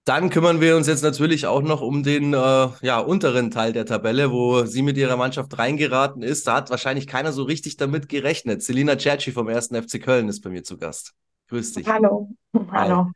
Dann 0.04 0.30
kümmern 0.30 0.60
wir 0.60 0.76
uns 0.76 0.88
jetzt 0.88 1.02
natürlich 1.02 1.46
auch 1.46 1.62
noch 1.62 1.80
um 1.80 2.02
den 2.02 2.34
äh, 2.34 2.68
ja, 2.80 2.98
unteren 2.98 3.50
Teil 3.50 3.72
der 3.72 3.86
Tabelle, 3.86 4.32
wo 4.32 4.64
sie 4.64 4.82
mit 4.82 4.96
ihrer 4.96 5.16
Mannschaft 5.16 5.56
reingeraten 5.58 6.22
ist. 6.22 6.48
Da 6.48 6.56
hat 6.56 6.70
wahrscheinlich 6.70 7.06
keiner 7.06 7.32
so 7.32 7.44
richtig 7.44 7.76
damit 7.76 8.08
gerechnet. 8.08 8.62
Selina 8.62 8.98
Cerci 8.98 9.30
vom 9.30 9.46
1. 9.46 9.68
FC 9.68 10.02
Köln 10.02 10.28
ist 10.28 10.40
bei 10.40 10.50
mir 10.50 10.64
zu 10.64 10.76
Gast. 10.76 11.14
Grüß 11.52 11.74
dich. 11.74 11.86
Hallo. 11.86 12.30
Hallo. 12.70 13.10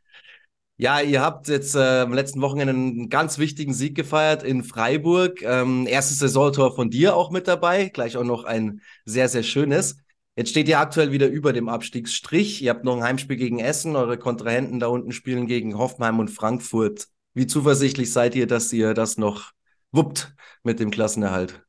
Ja, 0.75 1.01
ihr 1.01 1.23
habt 1.23 1.47
jetzt 1.47 1.75
äh, 1.75 2.01
am 2.01 2.13
letzten 2.13 2.39
Wochenende 2.39 2.71
einen 2.71 3.09
ganz 3.09 3.39
wichtigen 3.39 3.73
Sieg 3.73 3.95
gefeiert 3.95 4.43
in 4.43 4.63
Freiburg. 4.63 5.41
Ähm, 5.41 5.87
erstes 5.87 6.19
Saisontor 6.19 6.75
von 6.75 6.91
dir 6.91 7.15
auch 7.15 7.31
mit 7.31 7.47
dabei, 7.47 7.89
gleich 7.89 8.15
auch 8.15 8.23
noch 8.23 8.43
ein 8.43 8.81
sehr, 9.05 9.27
sehr 9.27 9.41
schönes. 9.41 10.03
Jetzt 10.35 10.51
steht 10.51 10.69
ihr 10.69 10.79
aktuell 10.79 11.11
wieder 11.11 11.25
über 11.25 11.51
dem 11.51 11.67
Abstiegsstrich. 11.67 12.61
Ihr 12.61 12.69
habt 12.69 12.83
noch 12.83 12.97
ein 12.97 13.03
Heimspiel 13.03 13.37
gegen 13.37 13.57
Essen. 13.57 13.95
Eure 13.95 14.19
Kontrahenten 14.19 14.79
da 14.79 14.85
unten 14.85 15.13
spielen 15.13 15.47
gegen 15.47 15.75
Hoffenheim 15.75 16.19
und 16.19 16.29
Frankfurt. 16.29 17.07
Wie 17.33 17.47
zuversichtlich 17.47 18.13
seid 18.13 18.35
ihr, 18.35 18.45
dass 18.45 18.71
ihr 18.71 18.93
das 18.93 19.17
noch 19.17 19.49
wuppt 19.91 20.35
mit 20.61 20.79
dem 20.79 20.91
Klassenerhalt? 20.91 21.65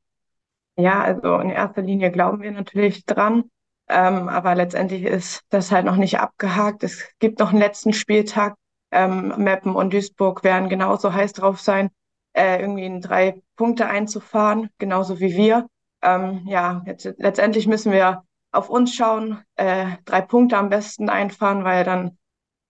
Ja, 0.77 1.01
also 1.01 1.39
in 1.39 1.49
erster 1.49 1.81
Linie 1.81 2.13
glauben 2.13 2.43
wir 2.43 2.53
natürlich 2.53 3.07
dran. 3.07 3.45
Ähm, 3.89 4.29
aber 4.29 4.55
letztendlich 4.55 5.03
ist 5.05 5.43
das 5.49 5.73
halt 5.73 5.87
noch 5.87 5.97
nicht 5.97 6.19
abgehakt. 6.21 6.85
Es 6.85 7.09
gibt 7.19 7.39
noch 7.39 7.51
einen 7.51 7.59
letzten 7.59 7.93
Spieltag. 7.93 8.55
Ähm, 8.91 9.35
Meppen 9.37 9.75
und 9.75 9.93
Duisburg 9.93 10.45
werden 10.45 10.69
genauso 10.69 11.13
heiß 11.13 11.35
drauf 11.35 11.61
sein, 11.61 11.91
äh, 12.33 12.61
irgendwie 12.61 12.87
in 12.87 13.01
drei 13.01 13.43
Punkte 13.57 13.87
einzufahren, 13.87 14.71
genauso 14.79 15.21
wie 15.21 15.37
wir. 15.37 15.67
Ähm, 16.03 16.43
ja, 16.47 16.83
jetzt, 16.87 17.07
letztendlich 17.19 17.67
müssen 17.67 17.93
wir 17.93 18.23
auf 18.53 18.71
uns 18.71 18.95
schauen, 18.95 19.43
äh, 19.57 19.97
drei 20.05 20.23
Punkte 20.23 20.57
am 20.57 20.71
besten 20.71 21.11
einfahren, 21.11 21.65
weil 21.65 21.85
dann 21.85 22.17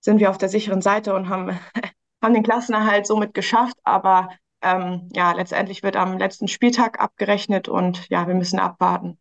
sind 0.01 0.19
wir 0.21 0.31
auf 0.31 0.39
der 0.39 0.49
sicheren 0.49 0.83
Seite 0.83 1.15
und 1.15 1.29
haben, 1.29 1.51
haben 2.23 2.35
den 2.35 2.43
Klassenerhalt 2.43 3.07
somit 3.07 3.35
geschafft. 3.35 3.77
Aber 3.85 4.31
ähm, 4.63 5.09
ja, 5.13 5.33
letztendlich 5.33 5.83
wird 5.83 5.97
am 5.97 6.19
letzten 6.19 6.49
Spieltag 6.49 7.01
abgerechnet 7.01 7.69
und 7.69 8.09
ja, 8.09 8.27
wir 8.27 8.35
müssen 8.35 8.59
abwarten. 8.59 9.19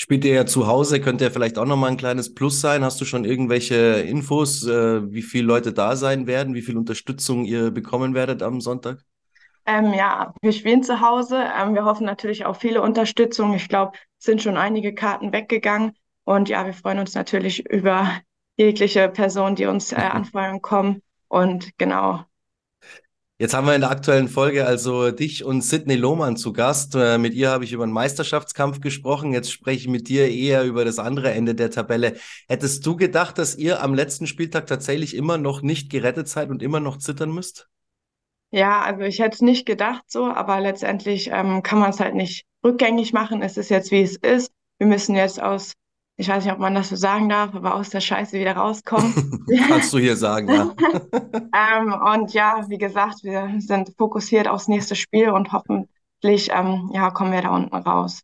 Spielt 0.00 0.24
ihr 0.24 0.32
ja 0.32 0.46
zu 0.46 0.68
Hause, 0.68 1.00
könnte 1.00 1.24
ja 1.24 1.30
vielleicht 1.30 1.58
auch 1.58 1.64
nochmal 1.64 1.90
ein 1.90 1.96
kleines 1.96 2.32
Plus 2.32 2.60
sein. 2.60 2.84
Hast 2.84 3.00
du 3.00 3.04
schon 3.04 3.24
irgendwelche 3.24 3.74
Infos, 3.74 4.64
äh, 4.64 5.12
wie 5.12 5.22
viele 5.22 5.48
Leute 5.48 5.72
da 5.72 5.96
sein 5.96 6.28
werden, 6.28 6.54
wie 6.54 6.62
viel 6.62 6.76
Unterstützung 6.76 7.44
ihr 7.44 7.72
bekommen 7.72 8.14
werdet 8.14 8.40
am 8.40 8.60
Sonntag? 8.60 9.04
Ähm, 9.66 9.92
ja, 9.92 10.32
wir 10.40 10.52
spielen 10.52 10.84
zu 10.84 11.00
Hause. 11.00 11.42
Ähm, 11.60 11.74
wir 11.74 11.84
hoffen 11.84 12.06
natürlich 12.06 12.44
auf 12.44 12.60
viele 12.60 12.80
Unterstützung. 12.80 13.54
Ich 13.54 13.68
glaube, 13.68 13.98
es 14.20 14.26
sind 14.26 14.40
schon 14.40 14.56
einige 14.56 14.94
Karten 14.94 15.32
weggegangen. 15.32 15.96
Und 16.22 16.48
ja, 16.48 16.64
wir 16.64 16.74
freuen 16.74 17.00
uns 17.00 17.14
natürlich 17.16 17.68
über 17.68 18.20
jegliche 18.56 19.08
Person, 19.08 19.56
die 19.56 19.66
uns 19.66 19.90
äh, 19.90 19.96
anfeuern 19.96 20.62
kommen. 20.62 21.02
Und 21.26 21.76
genau, 21.76 22.22
Jetzt 23.40 23.54
haben 23.54 23.68
wir 23.68 23.74
in 23.76 23.82
der 23.82 23.92
aktuellen 23.92 24.26
Folge 24.26 24.66
also 24.66 25.12
dich 25.12 25.44
und 25.44 25.62
Sidney 25.62 25.94
Lohmann 25.94 26.36
zu 26.36 26.52
Gast. 26.52 26.96
Äh, 26.96 27.18
mit 27.18 27.34
ihr 27.34 27.50
habe 27.50 27.62
ich 27.62 27.72
über 27.72 27.84
einen 27.84 27.92
Meisterschaftskampf 27.92 28.80
gesprochen. 28.80 29.32
Jetzt 29.32 29.52
spreche 29.52 29.82
ich 29.82 29.88
mit 29.88 30.08
dir 30.08 30.28
eher 30.28 30.64
über 30.64 30.84
das 30.84 30.98
andere 30.98 31.30
Ende 31.30 31.54
der 31.54 31.70
Tabelle. 31.70 32.16
Hättest 32.48 32.84
du 32.84 32.96
gedacht, 32.96 33.38
dass 33.38 33.54
ihr 33.54 33.80
am 33.80 33.94
letzten 33.94 34.26
Spieltag 34.26 34.66
tatsächlich 34.66 35.14
immer 35.14 35.38
noch 35.38 35.62
nicht 35.62 35.88
gerettet 35.88 36.26
seid 36.26 36.50
und 36.50 36.64
immer 36.64 36.80
noch 36.80 36.96
zittern 36.96 37.30
müsst? 37.30 37.68
Ja, 38.50 38.80
also 38.80 39.02
ich 39.02 39.20
hätte 39.20 39.36
es 39.36 39.40
nicht 39.40 39.66
gedacht 39.66 40.02
so, 40.08 40.24
aber 40.24 40.58
letztendlich 40.58 41.30
ähm, 41.32 41.62
kann 41.62 41.78
man 41.78 41.90
es 41.90 42.00
halt 42.00 42.16
nicht 42.16 42.44
rückgängig 42.64 43.12
machen. 43.12 43.40
Es 43.42 43.56
ist 43.56 43.68
jetzt, 43.68 43.92
wie 43.92 44.02
es 44.02 44.16
ist. 44.16 44.50
Wir 44.78 44.88
müssen 44.88 45.14
jetzt 45.14 45.40
aus 45.40 45.74
ich 46.20 46.28
weiß 46.28 46.44
nicht, 46.44 46.52
ob 46.52 46.58
man 46.58 46.74
das 46.74 46.88
so 46.88 46.96
sagen 46.96 47.28
darf, 47.28 47.54
aber 47.54 47.76
aus 47.76 47.90
der 47.90 48.00
Scheiße 48.00 48.38
wieder 48.38 48.56
rauskommen. 48.56 49.46
Kannst 49.68 49.92
du 49.92 49.98
hier 49.98 50.16
sagen, 50.16 50.48
ja. 50.48 50.74
ähm, 51.78 51.94
und 52.12 52.32
ja, 52.32 52.64
wie 52.68 52.76
gesagt, 52.76 53.22
wir 53.22 53.54
sind 53.58 53.92
fokussiert 53.96 54.48
aufs 54.48 54.66
nächste 54.66 54.96
Spiel 54.96 55.30
und 55.30 55.52
hoffentlich 55.52 56.50
ähm, 56.50 56.90
ja, 56.92 57.10
kommen 57.12 57.30
wir 57.30 57.42
da 57.42 57.54
unten 57.54 57.74
raus. 57.74 58.20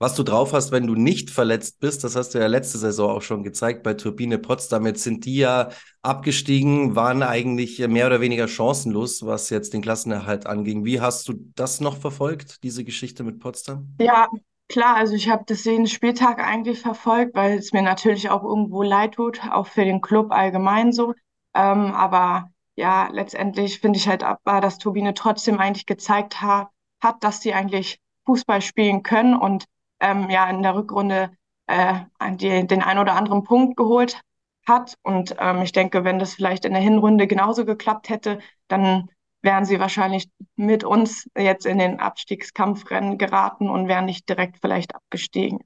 Was 0.00 0.16
du 0.16 0.24
drauf 0.24 0.52
hast, 0.52 0.72
wenn 0.72 0.88
du 0.88 0.96
nicht 0.96 1.30
verletzt 1.30 1.78
bist, 1.78 2.02
das 2.02 2.16
hast 2.16 2.34
du 2.34 2.38
ja 2.38 2.48
letzte 2.48 2.78
Saison 2.78 3.12
auch 3.12 3.22
schon 3.22 3.44
gezeigt 3.44 3.84
bei 3.84 3.94
Turbine 3.94 4.38
Potsdam. 4.38 4.84
Jetzt 4.84 5.04
sind 5.04 5.24
die 5.24 5.36
ja 5.36 5.70
abgestiegen, 6.02 6.96
waren 6.96 7.22
eigentlich 7.22 7.78
mehr 7.86 8.06
oder 8.06 8.20
weniger 8.20 8.48
chancenlos, 8.48 9.24
was 9.24 9.50
jetzt 9.50 9.72
den 9.72 9.82
Klassenerhalt 9.82 10.46
anging. 10.46 10.84
Wie 10.84 11.00
hast 11.00 11.28
du 11.28 11.34
das 11.54 11.80
noch 11.80 11.96
verfolgt, 11.96 12.64
diese 12.64 12.82
Geschichte 12.82 13.22
mit 13.22 13.38
Potsdam? 13.38 13.94
Ja, 14.00 14.28
Klar, 14.68 14.96
also 14.96 15.14
ich 15.14 15.28
habe 15.28 15.44
das 15.46 15.64
jeden 15.64 15.86
Spieltag 15.86 16.40
eigentlich 16.40 16.80
verfolgt, 16.80 17.34
weil 17.36 17.56
es 17.58 17.72
mir 17.72 17.82
natürlich 17.82 18.30
auch 18.30 18.42
irgendwo 18.42 18.82
leid 18.82 19.14
tut, 19.14 19.40
auch 19.50 19.66
für 19.68 19.84
den 19.84 20.00
Club 20.00 20.32
allgemein 20.32 20.92
so. 20.92 21.14
Ähm, 21.54 21.94
aber 21.94 22.50
ja, 22.74 23.08
letztendlich 23.12 23.80
finde 23.80 23.98
ich 23.98 24.08
halt 24.08 24.24
ab, 24.24 24.40
dass 24.44 24.78
Turbine 24.78 25.14
trotzdem 25.14 25.58
eigentlich 25.60 25.86
gezeigt 25.86 26.42
ha 26.42 26.70
hat, 27.00 27.22
dass 27.22 27.40
sie 27.42 27.54
eigentlich 27.54 28.00
Fußball 28.24 28.60
spielen 28.60 29.02
können 29.02 29.36
und 29.36 29.66
ähm, 30.00 30.30
ja 30.30 30.48
in 30.50 30.62
der 30.62 30.74
Rückrunde 30.74 31.30
äh, 31.66 32.00
die, 32.32 32.66
den 32.66 32.82
ein 32.82 32.98
oder 32.98 33.14
anderen 33.14 33.44
Punkt 33.44 33.76
geholt 33.76 34.20
hat. 34.66 34.96
Und 35.02 35.36
ähm, 35.38 35.62
ich 35.62 35.72
denke, 35.72 36.04
wenn 36.04 36.18
das 36.18 36.34
vielleicht 36.34 36.64
in 36.64 36.72
der 36.72 36.82
Hinrunde 36.82 37.26
genauso 37.28 37.64
geklappt 37.64 38.08
hätte, 38.08 38.40
dann 38.68 39.08
wären 39.46 39.64
sie 39.64 39.80
wahrscheinlich 39.80 40.28
mit 40.56 40.84
uns 40.84 41.26
jetzt 41.38 41.64
in 41.64 41.78
den 41.78 41.98
Abstiegskampfrennen 42.00 43.16
geraten 43.16 43.70
und 43.70 43.88
wären 43.88 44.04
nicht 44.04 44.28
direkt 44.28 44.58
vielleicht 44.60 44.94
abgestiegen. 44.94 45.60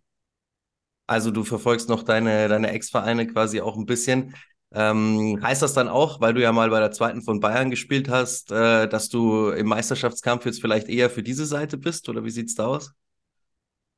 Also 1.08 1.32
du 1.32 1.42
verfolgst 1.42 1.88
noch 1.88 2.04
deine, 2.04 2.46
deine 2.46 2.70
Ex-Vereine 2.70 3.26
quasi 3.26 3.60
auch 3.60 3.76
ein 3.76 3.86
bisschen. 3.86 4.36
Ähm, 4.72 5.40
heißt 5.42 5.62
das 5.62 5.72
dann 5.74 5.88
auch, 5.88 6.20
weil 6.20 6.34
du 6.34 6.40
ja 6.40 6.52
mal 6.52 6.70
bei 6.70 6.78
der 6.78 6.92
zweiten 6.92 7.22
von 7.22 7.40
Bayern 7.40 7.70
gespielt 7.70 8.08
hast, 8.08 8.52
äh, 8.52 8.86
dass 8.86 9.08
du 9.08 9.48
im 9.48 9.66
Meisterschaftskampf 9.66 10.46
jetzt 10.46 10.60
vielleicht 10.60 10.88
eher 10.88 11.10
für 11.10 11.24
diese 11.24 11.46
Seite 11.46 11.76
bist 11.76 12.08
oder 12.08 12.24
wie 12.24 12.30
sieht's 12.30 12.54
da 12.54 12.66
aus? 12.66 12.92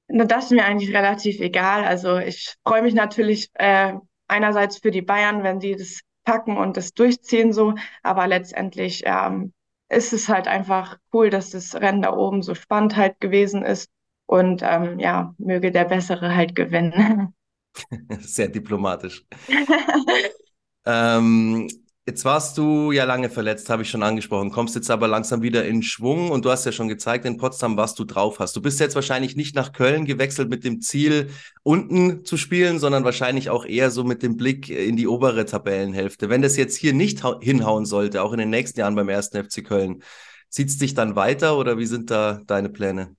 Das 0.08 0.44
ist 0.44 0.52
mir 0.52 0.64
eigentlich 0.64 0.94
relativ 0.94 1.40
egal. 1.40 1.84
Also 1.84 2.16
ich 2.18 2.54
freue 2.66 2.82
mich 2.82 2.94
natürlich 2.94 3.50
äh, 3.54 3.92
einerseits 4.28 4.78
für 4.78 4.90
die 4.90 5.02
Bayern, 5.02 5.42
wenn 5.42 5.60
sie 5.60 5.76
das 5.76 6.00
packen 6.24 6.56
und 6.56 6.76
das 6.76 6.94
durchziehen 6.94 7.52
so, 7.52 7.74
aber 8.02 8.26
letztendlich 8.26 9.02
ähm, 9.04 9.52
ist 9.92 10.12
es 10.12 10.28
halt 10.28 10.48
einfach 10.48 10.98
cool, 11.12 11.30
dass 11.30 11.50
das 11.50 11.74
Rennen 11.74 12.02
da 12.02 12.12
oben 12.12 12.42
so 12.42 12.54
spannend 12.54 12.96
halt 12.96 13.20
gewesen 13.20 13.62
ist. 13.62 13.90
Und 14.26 14.62
ähm, 14.64 14.98
ja, 14.98 15.34
möge 15.38 15.70
der 15.70 15.84
Bessere 15.84 16.34
halt 16.34 16.54
gewinnen. 16.54 17.34
Sehr 18.20 18.48
diplomatisch. 18.48 19.24
ähm, 20.86 21.68
Jetzt 22.04 22.24
warst 22.24 22.58
du 22.58 22.90
ja 22.90 23.04
lange 23.04 23.30
verletzt, 23.30 23.70
habe 23.70 23.82
ich 23.82 23.90
schon 23.90 24.02
angesprochen, 24.02 24.50
kommst 24.50 24.74
jetzt 24.74 24.90
aber 24.90 25.06
langsam 25.06 25.40
wieder 25.40 25.64
in 25.64 25.84
Schwung 25.84 26.32
und 26.32 26.44
du 26.44 26.50
hast 26.50 26.66
ja 26.66 26.72
schon 26.72 26.88
gezeigt 26.88 27.24
in 27.24 27.36
Potsdam, 27.36 27.76
was 27.76 27.94
du 27.94 28.02
drauf 28.02 28.40
hast. 28.40 28.56
Du 28.56 28.60
bist 28.60 28.80
jetzt 28.80 28.96
wahrscheinlich 28.96 29.36
nicht 29.36 29.54
nach 29.54 29.72
Köln 29.72 30.04
gewechselt 30.04 30.50
mit 30.50 30.64
dem 30.64 30.80
Ziel, 30.80 31.30
unten 31.62 32.24
zu 32.24 32.36
spielen, 32.36 32.80
sondern 32.80 33.04
wahrscheinlich 33.04 33.50
auch 33.50 33.64
eher 33.64 33.92
so 33.92 34.02
mit 34.02 34.24
dem 34.24 34.36
Blick 34.36 34.68
in 34.68 34.96
die 34.96 35.06
obere 35.06 35.44
Tabellenhälfte. 35.44 36.28
Wenn 36.28 36.42
das 36.42 36.56
jetzt 36.56 36.76
hier 36.76 36.92
nicht 36.92 37.22
hinhauen 37.40 37.86
sollte, 37.86 38.22
auch 38.22 38.32
in 38.32 38.40
den 38.40 38.50
nächsten 38.50 38.80
Jahren 38.80 38.96
beim 38.96 39.08
ersten 39.08 39.44
FC 39.44 39.64
Köln, 39.64 40.02
zieht 40.48 40.70
es 40.70 40.78
dich 40.78 40.94
dann 40.94 41.14
weiter 41.14 41.56
oder 41.56 41.78
wie 41.78 41.86
sind 41.86 42.10
da 42.10 42.40
deine 42.48 42.68
Pläne? 42.68 43.14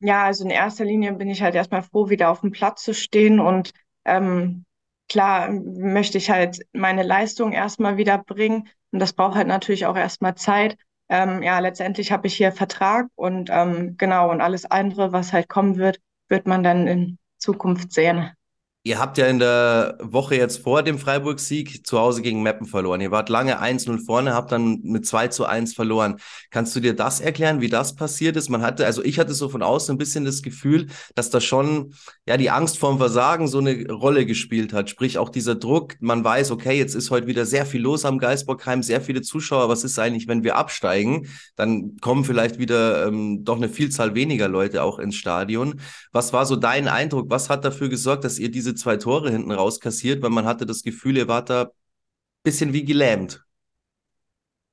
Ja, 0.00 0.24
also 0.24 0.44
in 0.44 0.50
erster 0.50 0.86
Linie 0.86 1.12
bin 1.12 1.28
ich 1.28 1.42
halt 1.42 1.54
erstmal 1.54 1.82
froh, 1.82 2.08
wieder 2.08 2.30
auf 2.30 2.40
dem 2.40 2.52
Platz 2.52 2.84
zu 2.84 2.94
stehen 2.94 3.38
und 3.38 3.72
ähm, 4.06 4.64
klar 5.08 5.50
möchte 5.50 6.18
ich 6.18 6.30
halt 6.30 6.60
meine 6.72 7.02
Leistung 7.02 7.52
erstmal 7.52 7.96
wieder 7.96 8.18
bringen 8.18 8.68
und 8.92 8.98
das 9.00 9.12
braucht 9.12 9.36
halt 9.36 9.48
natürlich 9.48 9.86
auch 9.86 9.96
erstmal 9.96 10.34
Zeit. 10.34 10.76
Ähm, 11.08 11.42
ja, 11.42 11.58
letztendlich 11.58 12.12
habe 12.12 12.26
ich 12.26 12.36
hier 12.36 12.52
Vertrag 12.52 13.06
und 13.14 13.48
ähm, 13.50 13.96
genau 13.96 14.30
und 14.30 14.40
alles 14.40 14.66
andere, 14.66 15.12
was 15.12 15.32
halt 15.32 15.48
kommen 15.48 15.76
wird, 15.78 16.00
wird 16.28 16.46
man 16.46 16.62
dann 16.62 16.86
in 16.86 17.18
Zukunft 17.38 17.92
sehen. 17.92 18.30
Ihr 18.84 18.98
habt 18.98 19.18
ja 19.18 19.26
in 19.26 19.38
der 19.38 19.98
Woche 20.00 20.36
jetzt 20.36 20.62
vor 20.62 20.82
dem 20.82 20.98
Freiburg-Sieg 20.98 21.86
zu 21.86 21.98
Hause 21.98 22.22
gegen 22.22 22.42
Meppen 22.42 22.66
verloren. 22.66 23.02
Ihr 23.02 23.10
wart 23.10 23.28
lange 23.28 23.60
1-0 23.60 24.02
vorne, 24.06 24.32
habt 24.32 24.50
dann 24.50 24.80
mit 24.82 25.04
2 25.04 25.28
zu 25.28 25.44
1 25.44 25.74
verloren. 25.74 26.16
Kannst 26.50 26.74
du 26.74 26.80
dir 26.80 26.94
das 26.94 27.20
erklären, 27.20 27.60
wie 27.60 27.68
das 27.68 27.96
passiert 27.96 28.36
ist? 28.36 28.48
Man 28.48 28.62
hatte, 28.62 28.86
also 28.86 29.04
ich 29.04 29.18
hatte 29.18 29.34
so 29.34 29.50
von 29.50 29.62
außen 29.62 29.94
ein 29.94 29.98
bisschen 29.98 30.24
das 30.24 30.40
Gefühl, 30.42 30.86
dass 31.14 31.28
da 31.28 31.40
schon, 31.40 31.92
ja, 32.26 32.38
die 32.38 32.48
Angst 32.48 32.78
vorm 32.78 32.96
Versagen 32.96 33.46
so 33.46 33.58
eine 33.58 33.90
Rolle 33.90 34.24
gespielt 34.24 34.72
hat. 34.72 34.88
Sprich 34.88 35.18
auch 35.18 35.28
dieser 35.28 35.56
Druck. 35.56 35.96
Man 36.00 36.24
weiß, 36.24 36.50
okay, 36.50 36.78
jetzt 36.78 36.94
ist 36.94 37.10
heute 37.10 37.26
wieder 37.26 37.44
sehr 37.44 37.66
viel 37.66 37.82
los 37.82 38.06
am 38.06 38.18
Geisbockheim, 38.18 38.82
sehr 38.82 39.02
viele 39.02 39.20
Zuschauer. 39.20 39.68
Was 39.68 39.84
ist 39.84 39.98
eigentlich, 39.98 40.28
wenn 40.28 40.44
wir 40.44 40.56
absteigen? 40.56 41.26
Dann 41.56 41.96
kommen 42.00 42.24
vielleicht 42.24 42.58
wieder 42.58 43.06
ähm, 43.06 43.44
doch 43.44 43.56
eine 43.56 43.68
Vielzahl 43.68 44.14
weniger 44.14 44.48
Leute 44.48 44.82
auch 44.82 44.98
ins 44.98 45.16
Stadion. 45.16 45.80
Was 46.12 46.32
war 46.32 46.46
so 46.46 46.56
dein 46.56 46.88
Eindruck? 46.88 47.28
Was 47.28 47.50
hat 47.50 47.66
dafür 47.66 47.90
gesorgt, 47.90 48.24
dass 48.24 48.38
ihr 48.38 48.50
diese 48.50 48.77
zwei 48.78 48.96
Tore 48.96 49.30
hinten 49.30 49.52
raus 49.52 49.80
kassiert, 49.80 50.22
weil 50.22 50.30
man 50.30 50.46
hatte 50.46 50.66
das 50.66 50.82
Gefühl, 50.82 51.16
ihr 51.18 51.28
wart 51.28 51.50
da 51.50 51.62
ein 51.64 51.70
bisschen 52.44 52.72
wie 52.74 52.84
gelähmt. 52.84 53.44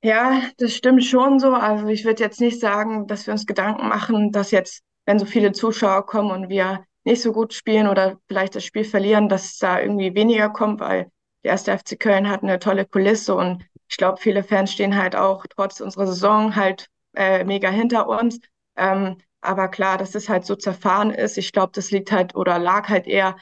Ja, 0.02 0.44
das 0.58 0.76
stimmt 0.76 1.04
schon 1.04 1.40
so. 1.40 1.54
Also 1.54 1.88
ich 1.88 2.06
würde 2.06 2.24
jetzt 2.24 2.40
nicht 2.40 2.60
sagen, 2.60 3.08
dass 3.08 3.26
wir 3.26 3.34
uns 3.34 3.46
Gedanken 3.46 3.88
machen, 3.88 4.32
dass 4.32 4.52
jetzt, 4.52 4.84
wenn 5.06 5.18
so 5.20 5.26
viele 5.26 5.52
Zuschauer 5.52 6.06
kommen 6.06 6.32
und 6.32 6.50
wir 6.50 6.86
nicht 7.04 7.22
so 7.22 7.32
gut 7.34 7.54
spielen 7.54 7.88
oder 7.88 8.18
vielleicht 8.28 8.56
das 8.56 8.64
Spiel 8.66 8.84
verlieren, 8.84 9.30
dass 9.30 9.58
da 9.58 9.80
irgendwie 9.80 10.14
weniger 10.16 10.50
kommt, 10.50 10.80
weil 10.80 11.12
der 11.44 11.52
erste 11.52 11.72
FC 11.72 11.96
Köln 11.96 12.30
hat 12.30 12.44
eine 12.44 12.60
tolle 12.60 12.86
Kulisse 12.86 13.36
und 13.36 13.64
ich 13.88 13.98
glaube, 13.98 14.18
viele 14.20 14.44
Fans 14.44 14.72
stehen 14.72 14.96
halt 14.96 15.16
auch 15.16 15.46
trotz 15.48 15.80
unserer 15.80 16.08
Saison 16.08 16.56
halt 16.56 16.88
äh, 17.16 17.44
mega 17.44 17.70
hinter 17.70 18.08
uns. 18.08 18.40
Ähm, 18.76 19.18
aber 19.42 19.68
klar, 19.70 19.98
dass 19.98 20.16
es 20.16 20.28
halt 20.30 20.46
so 20.46 20.56
zerfahren 20.56 21.12
ist, 21.12 21.38
ich 21.38 21.52
glaube, 21.52 21.72
das 21.76 21.92
liegt 21.92 22.12
halt 22.12 22.36
oder 22.36 22.58
lag 22.60 22.90
halt 22.90 23.06
eher 23.08 23.36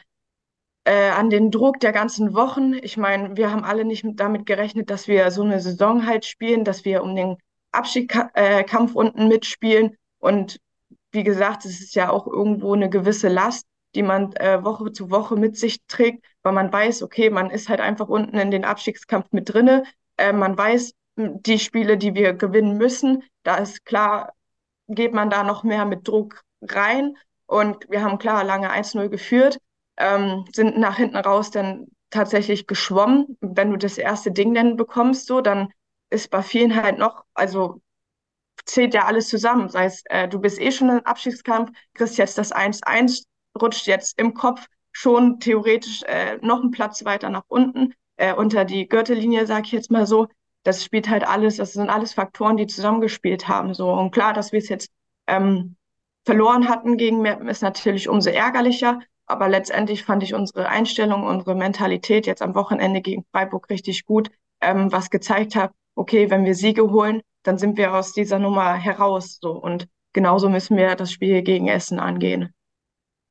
äh, 0.85 1.09
an 1.09 1.29
den 1.29 1.51
Druck 1.51 1.79
der 1.79 1.91
ganzen 1.91 2.33
Wochen. 2.33 2.73
Ich 2.73 2.97
meine, 2.97 3.37
wir 3.37 3.51
haben 3.51 3.63
alle 3.63 3.85
nicht 3.85 4.05
damit 4.15 4.45
gerechnet, 4.45 4.89
dass 4.89 5.07
wir 5.07 5.31
so 5.31 5.43
eine 5.43 5.59
Saison 5.59 6.05
halt 6.05 6.25
spielen, 6.25 6.63
dass 6.63 6.85
wir 6.85 7.03
um 7.03 7.15
den 7.15 7.37
Abstiegskampf 7.71 8.95
äh, 8.95 8.97
unten 8.97 9.27
mitspielen. 9.27 9.95
Und 10.19 10.59
wie 11.11 11.23
gesagt, 11.23 11.65
es 11.65 11.79
ist 11.79 11.95
ja 11.95 12.09
auch 12.09 12.27
irgendwo 12.27 12.73
eine 12.73 12.89
gewisse 12.89 13.29
Last, 13.29 13.65
die 13.95 14.03
man 14.03 14.33
äh, 14.33 14.63
Woche 14.63 14.91
zu 14.91 15.11
Woche 15.11 15.35
mit 15.35 15.57
sich 15.57 15.79
trägt, 15.87 16.25
weil 16.41 16.53
man 16.53 16.71
weiß, 16.73 17.03
okay, 17.03 17.29
man 17.29 17.49
ist 17.49 17.69
halt 17.69 17.79
einfach 17.79 18.09
unten 18.09 18.37
in 18.37 18.51
den 18.51 18.65
Abstiegskampf 18.65 19.27
mit 19.31 19.53
drinne. 19.53 19.83
Äh, 20.17 20.33
man 20.33 20.57
weiß, 20.57 20.93
die 21.15 21.59
Spiele, 21.59 21.97
die 21.97 22.15
wir 22.15 22.33
gewinnen 22.33 22.77
müssen, 22.77 23.23
da 23.43 23.57
ist 23.57 23.85
klar, 23.85 24.33
geht 24.87 25.13
man 25.13 25.29
da 25.29 25.43
noch 25.43 25.63
mehr 25.63 25.85
mit 25.85 26.07
Druck 26.07 26.41
rein. 26.61 27.15
Und 27.45 27.89
wir 27.89 28.01
haben 28.01 28.17
klar 28.17 28.43
lange 28.43 28.71
1-0 28.71 29.09
geführt 29.09 29.59
ähm, 29.97 30.45
sind 30.53 30.77
nach 30.77 30.97
hinten 30.97 31.17
raus 31.17 31.51
dann 31.51 31.87
tatsächlich 32.09 32.67
geschwommen. 32.67 33.37
Wenn 33.41 33.71
du 33.71 33.77
das 33.77 33.97
erste 33.97 34.31
Ding 34.31 34.53
dann 34.53 34.75
bekommst, 34.75 35.27
so, 35.27 35.41
dann 35.41 35.69
ist 36.09 36.29
bei 36.29 36.41
vielen 36.43 36.75
halt 36.75 36.97
noch, 36.99 37.23
also 37.33 37.81
zählt 38.65 38.93
ja 38.93 39.05
alles 39.05 39.29
zusammen. 39.29 39.69
Sei 39.69 39.85
es, 39.85 40.03
äh, 40.05 40.27
du 40.27 40.39
bist 40.39 40.59
eh 40.59 40.71
schon 40.71 40.89
im 40.89 41.05
Abschiedskampf, 41.05 41.71
kriegst 41.93 42.17
jetzt 42.17 42.37
das 42.37 42.51
1-1, 42.51 43.25
rutscht 43.59 43.87
jetzt 43.87 44.19
im 44.19 44.33
Kopf 44.33 44.65
schon 44.91 45.39
theoretisch 45.39 46.03
äh, 46.03 46.37
noch 46.41 46.61
einen 46.61 46.71
Platz 46.71 47.03
weiter 47.03 47.29
nach 47.29 47.43
unten, 47.47 47.93
äh, 48.17 48.33
unter 48.33 48.63
die 48.63 48.87
Gürtellinie, 48.87 49.47
sag 49.47 49.65
ich 49.65 49.71
jetzt 49.71 49.91
mal 49.91 50.05
so. 50.05 50.27
Das 50.63 50.83
spielt 50.83 51.09
halt 51.09 51.27
alles, 51.27 51.57
das 51.57 51.73
sind 51.73 51.89
alles 51.89 52.13
Faktoren, 52.13 52.57
die 52.57 52.67
zusammengespielt 52.67 53.47
haben. 53.47 53.73
So. 53.73 53.91
Und 53.91 54.11
klar, 54.11 54.33
dass 54.33 54.51
wir 54.51 54.59
es 54.59 54.69
jetzt 54.69 54.89
ähm, 55.27 55.75
verloren 56.25 56.69
hatten 56.69 56.95
gegen 56.97 57.21
Meppen, 57.21 57.49
ist 57.49 57.61
natürlich 57.63 58.07
umso 58.07 58.29
ärgerlicher. 58.29 58.99
Aber 59.25 59.47
letztendlich 59.47 60.03
fand 60.03 60.23
ich 60.23 60.33
unsere 60.33 60.67
Einstellung, 60.67 61.23
unsere 61.23 61.55
Mentalität 61.55 62.27
jetzt 62.27 62.41
am 62.41 62.55
Wochenende 62.55 63.01
gegen 63.01 63.25
Freiburg 63.31 63.69
richtig 63.69 64.05
gut, 64.05 64.29
ähm, 64.61 64.91
was 64.91 65.09
gezeigt 65.09 65.55
hat, 65.55 65.71
okay, 65.95 66.29
wenn 66.29 66.45
wir 66.45 66.55
Siege 66.55 66.89
holen, 66.89 67.21
dann 67.43 67.57
sind 67.57 67.77
wir 67.77 67.93
aus 67.93 68.13
dieser 68.13 68.39
Nummer 68.39 68.73
heraus. 68.73 69.37
So. 69.41 69.51
Und 69.51 69.87
genauso 70.13 70.49
müssen 70.49 70.77
wir 70.77 70.95
das 70.95 71.11
Spiel 71.11 71.41
gegen 71.41 71.67
Essen 71.67 71.99
angehen. 71.99 72.53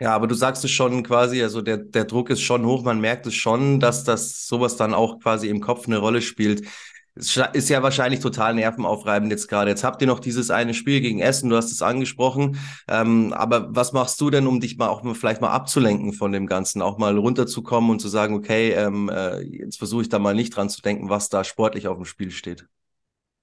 Ja, 0.00 0.14
aber 0.16 0.26
du 0.26 0.34
sagst 0.34 0.64
es 0.64 0.70
schon 0.70 1.04
quasi, 1.04 1.42
also 1.42 1.62
der, 1.62 1.76
der 1.76 2.04
Druck 2.04 2.30
ist 2.30 2.40
schon 2.40 2.66
hoch, 2.66 2.82
man 2.82 3.00
merkt 3.00 3.26
es 3.26 3.34
schon, 3.34 3.78
dass 3.78 4.02
das 4.02 4.48
sowas 4.48 4.76
dann 4.76 4.94
auch 4.94 5.20
quasi 5.20 5.48
im 5.48 5.60
Kopf 5.60 5.86
eine 5.86 5.98
Rolle 5.98 6.22
spielt. 6.22 6.66
Es 7.14 7.36
ist 7.36 7.68
ja 7.68 7.82
wahrscheinlich 7.82 8.20
total 8.20 8.54
nervenaufreibend 8.54 9.30
jetzt 9.30 9.48
gerade. 9.48 9.70
Jetzt 9.70 9.84
habt 9.84 10.00
ihr 10.00 10.06
noch 10.06 10.20
dieses 10.20 10.50
eine 10.50 10.72
Spiel 10.72 11.02
gegen 11.02 11.20
Essen, 11.20 11.50
du 11.50 11.56
hast 11.56 11.70
es 11.70 11.82
angesprochen. 11.82 12.58
Ähm, 12.88 13.34
aber 13.34 13.74
was 13.74 13.92
machst 13.92 14.18
du 14.20 14.30
denn, 14.30 14.46
um 14.46 14.60
dich 14.60 14.78
mal 14.78 14.88
auch 14.88 15.02
mal 15.02 15.14
vielleicht 15.14 15.42
mal 15.42 15.50
abzulenken 15.50 16.14
von 16.14 16.32
dem 16.32 16.46
Ganzen, 16.46 16.80
auch 16.80 16.96
mal 16.96 17.16
runterzukommen 17.18 17.90
und 17.90 18.00
zu 18.00 18.08
sagen, 18.08 18.34
okay, 18.34 18.70
ähm, 18.70 19.10
äh, 19.10 19.40
jetzt 19.42 19.76
versuche 19.76 20.02
ich 20.02 20.08
da 20.08 20.18
mal 20.18 20.34
nicht 20.34 20.56
dran 20.56 20.70
zu 20.70 20.80
denken, 20.80 21.10
was 21.10 21.28
da 21.28 21.44
sportlich 21.44 21.86
auf 21.86 21.96
dem 21.96 22.06
Spiel 22.06 22.30
steht? 22.30 22.66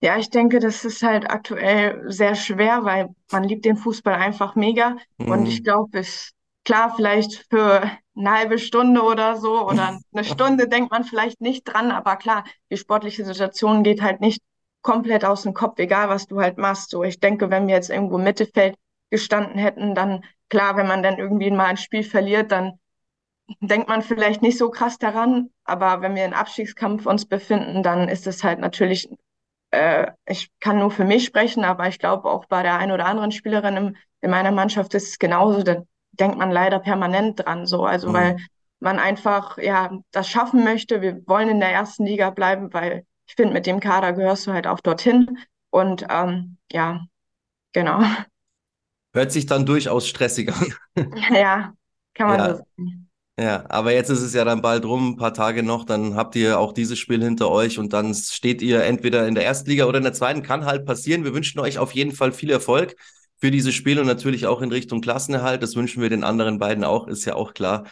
Ja, 0.02 0.18
ich 0.18 0.30
denke, 0.30 0.60
das 0.60 0.86
ist 0.86 1.04
halt 1.04 1.30
aktuell 1.30 2.10
sehr 2.10 2.34
schwer, 2.34 2.86
weil 2.86 3.10
man 3.32 3.44
liebt 3.44 3.66
den 3.66 3.76
Fußball 3.76 4.16
einfach 4.16 4.56
mega. 4.56 4.96
Mhm. 5.18 5.30
Und 5.30 5.46
ich 5.46 5.64
glaube, 5.64 6.00
es 6.00 6.32
klar, 6.70 6.94
vielleicht 6.96 7.48
für 7.50 7.82
eine 8.16 8.32
halbe 8.32 8.60
Stunde 8.60 9.02
oder 9.02 9.38
so 9.38 9.68
oder 9.68 10.00
eine 10.14 10.24
Stunde 10.24 10.68
denkt 10.68 10.92
man 10.92 11.04
vielleicht 11.04 11.42
nicht 11.42 11.64
dran, 11.64 11.92
aber 11.92 12.16
klar, 12.16 12.44
die 12.70 12.78
sportliche 12.78 13.26
Situation 13.26 13.82
geht 13.82 14.04
halt 14.04 14.22
nicht 14.22 14.40
komplett 14.84 15.26
aus 15.26 15.42
dem 15.42 15.56
Kopf, 15.56 15.80
egal 15.80 16.10
was 16.10 16.28
du 16.28 16.40
halt 16.40 16.60
machst. 16.60 16.92
So, 16.92 17.04
ich 17.04 17.20
denke, 17.20 17.50
wenn 17.50 17.66
wir 17.68 17.74
jetzt 17.74 17.90
irgendwo 17.90 18.18
im 18.20 18.24
Mittelfeld 18.24 18.76
gestanden 19.10 19.58
hätten, 19.58 19.96
dann 19.96 20.24
klar, 20.48 20.78
wenn 20.78 20.86
man 20.88 21.02
dann 21.02 21.18
irgendwie 21.18 21.50
mal 21.50 21.66
ein 21.66 21.78
Spiel 21.78 22.04
verliert, 22.04 22.52
dann 22.52 22.74
denkt 23.62 23.90
man 23.90 24.04
vielleicht 24.04 24.44
nicht 24.44 24.60
so 24.60 24.70
krass 24.70 25.00
daran, 25.00 25.50
aber 25.64 26.02
wenn 26.02 26.14
wir 26.14 26.24
im 26.26 26.34
Abstiegskampf 26.34 27.08
uns 27.08 27.26
befinden, 27.26 27.82
dann 27.82 28.08
ist 28.10 28.28
es 28.28 28.44
halt 28.44 28.60
natürlich, 28.60 29.10
äh, 29.72 30.12
ich 30.28 30.52
kann 30.60 30.78
nur 30.78 30.92
für 30.92 31.06
mich 31.06 31.26
sprechen, 31.26 31.64
aber 31.66 31.88
ich 31.88 31.98
glaube 31.98 32.30
auch 32.30 32.46
bei 32.46 32.62
der 32.62 32.78
einen 32.78 32.92
oder 32.92 33.08
anderen 33.08 33.32
Spielerin 33.32 33.76
im, 33.78 33.96
in 34.22 34.30
meiner 34.30 34.52
Mannschaft 34.52 34.94
ist 34.94 35.10
es 35.10 35.20
genauso. 35.20 35.64
Dann 35.64 35.89
denkt 36.20 36.38
man 36.38 36.52
leider 36.52 36.80
permanent 36.80 37.46
dran, 37.46 37.66
so. 37.66 37.86
Also, 37.86 38.10
mhm. 38.10 38.14
weil 38.14 38.38
man 38.80 39.00
einfach, 39.00 39.58
ja, 39.58 39.92
das 40.12 40.30
schaffen 40.30 40.64
möchte. 40.64 41.02
Wir 41.02 41.22
wollen 41.28 41.50
in 41.50 41.60
der 41.60 41.72
ersten 41.72 42.06
Liga 42.06 42.30
bleiben, 42.30 42.74
weil 42.74 43.06
ich 43.28 43.36
finde, 43.36 43.54
mit 43.54 43.66
dem 43.66 43.80
Kader 43.80 44.14
gehörst 44.14 44.48
du 44.48 44.54
halt 44.54 44.68
auch 44.68 44.80
dorthin. 44.80 45.38
Und 45.70 46.06
ähm, 46.10 46.58
ja, 46.72 47.02
genau. 47.74 48.02
Hört 49.14 49.32
sich 49.32 49.46
dann 49.46 49.66
durchaus 49.66 50.08
stressig 50.08 50.52
an. 50.52 50.74
ja, 51.34 51.74
kann 52.14 52.28
man 52.28 52.40
ja. 52.40 52.50
so 52.50 52.56
sagen. 52.58 53.06
Ja, 53.40 53.64
aber 53.70 53.94
jetzt 53.94 54.10
ist 54.10 54.22
es 54.22 54.34
ja 54.34 54.44
dann 54.44 54.62
bald 54.62 54.84
rum, 54.84 55.12
ein 55.12 55.16
paar 55.16 55.34
Tage 55.34 55.64
noch, 55.64 55.86
dann 55.86 56.16
habt 56.16 56.36
ihr 56.36 56.60
auch 56.60 56.74
dieses 56.74 57.00
Spiel 57.00 57.24
hinter 57.24 57.50
euch 57.50 57.80
und 57.80 57.94
dann 57.94 58.14
steht 58.14 58.62
ihr 58.62 58.84
entweder 58.84 59.26
in 59.30 59.36
der 59.36 59.46
ersten 59.46 59.70
Liga 59.70 59.86
oder 59.86 59.98
in 59.98 60.04
der 60.04 60.12
zweiten. 60.12 60.44
Kann 60.44 60.66
halt 60.66 60.86
passieren. 60.86 61.24
Wir 61.24 61.34
wünschen 61.34 61.60
euch 61.60 61.78
auf 61.78 61.94
jeden 61.94 62.12
Fall 62.12 62.34
viel 62.34 62.52
Erfolg 62.52 62.98
für 63.40 63.52
dieses 63.52 63.74
Spiel 63.74 64.00
und 64.00 64.08
natürlich 64.08 64.48
auch 64.48 64.62
in 64.62 64.72
Richtung 64.72 65.02
Klassenerhalt. 65.02 65.64
Das 65.64 65.76
wünschen 65.76 66.02
wir 66.02 66.10
den 66.10 66.24
anderen 66.24 66.60
beiden 66.60 66.84
auch, 66.84 67.08
ist 67.08 67.26
ja 67.26 67.36
auch 67.36 67.54
klar. 67.54 67.86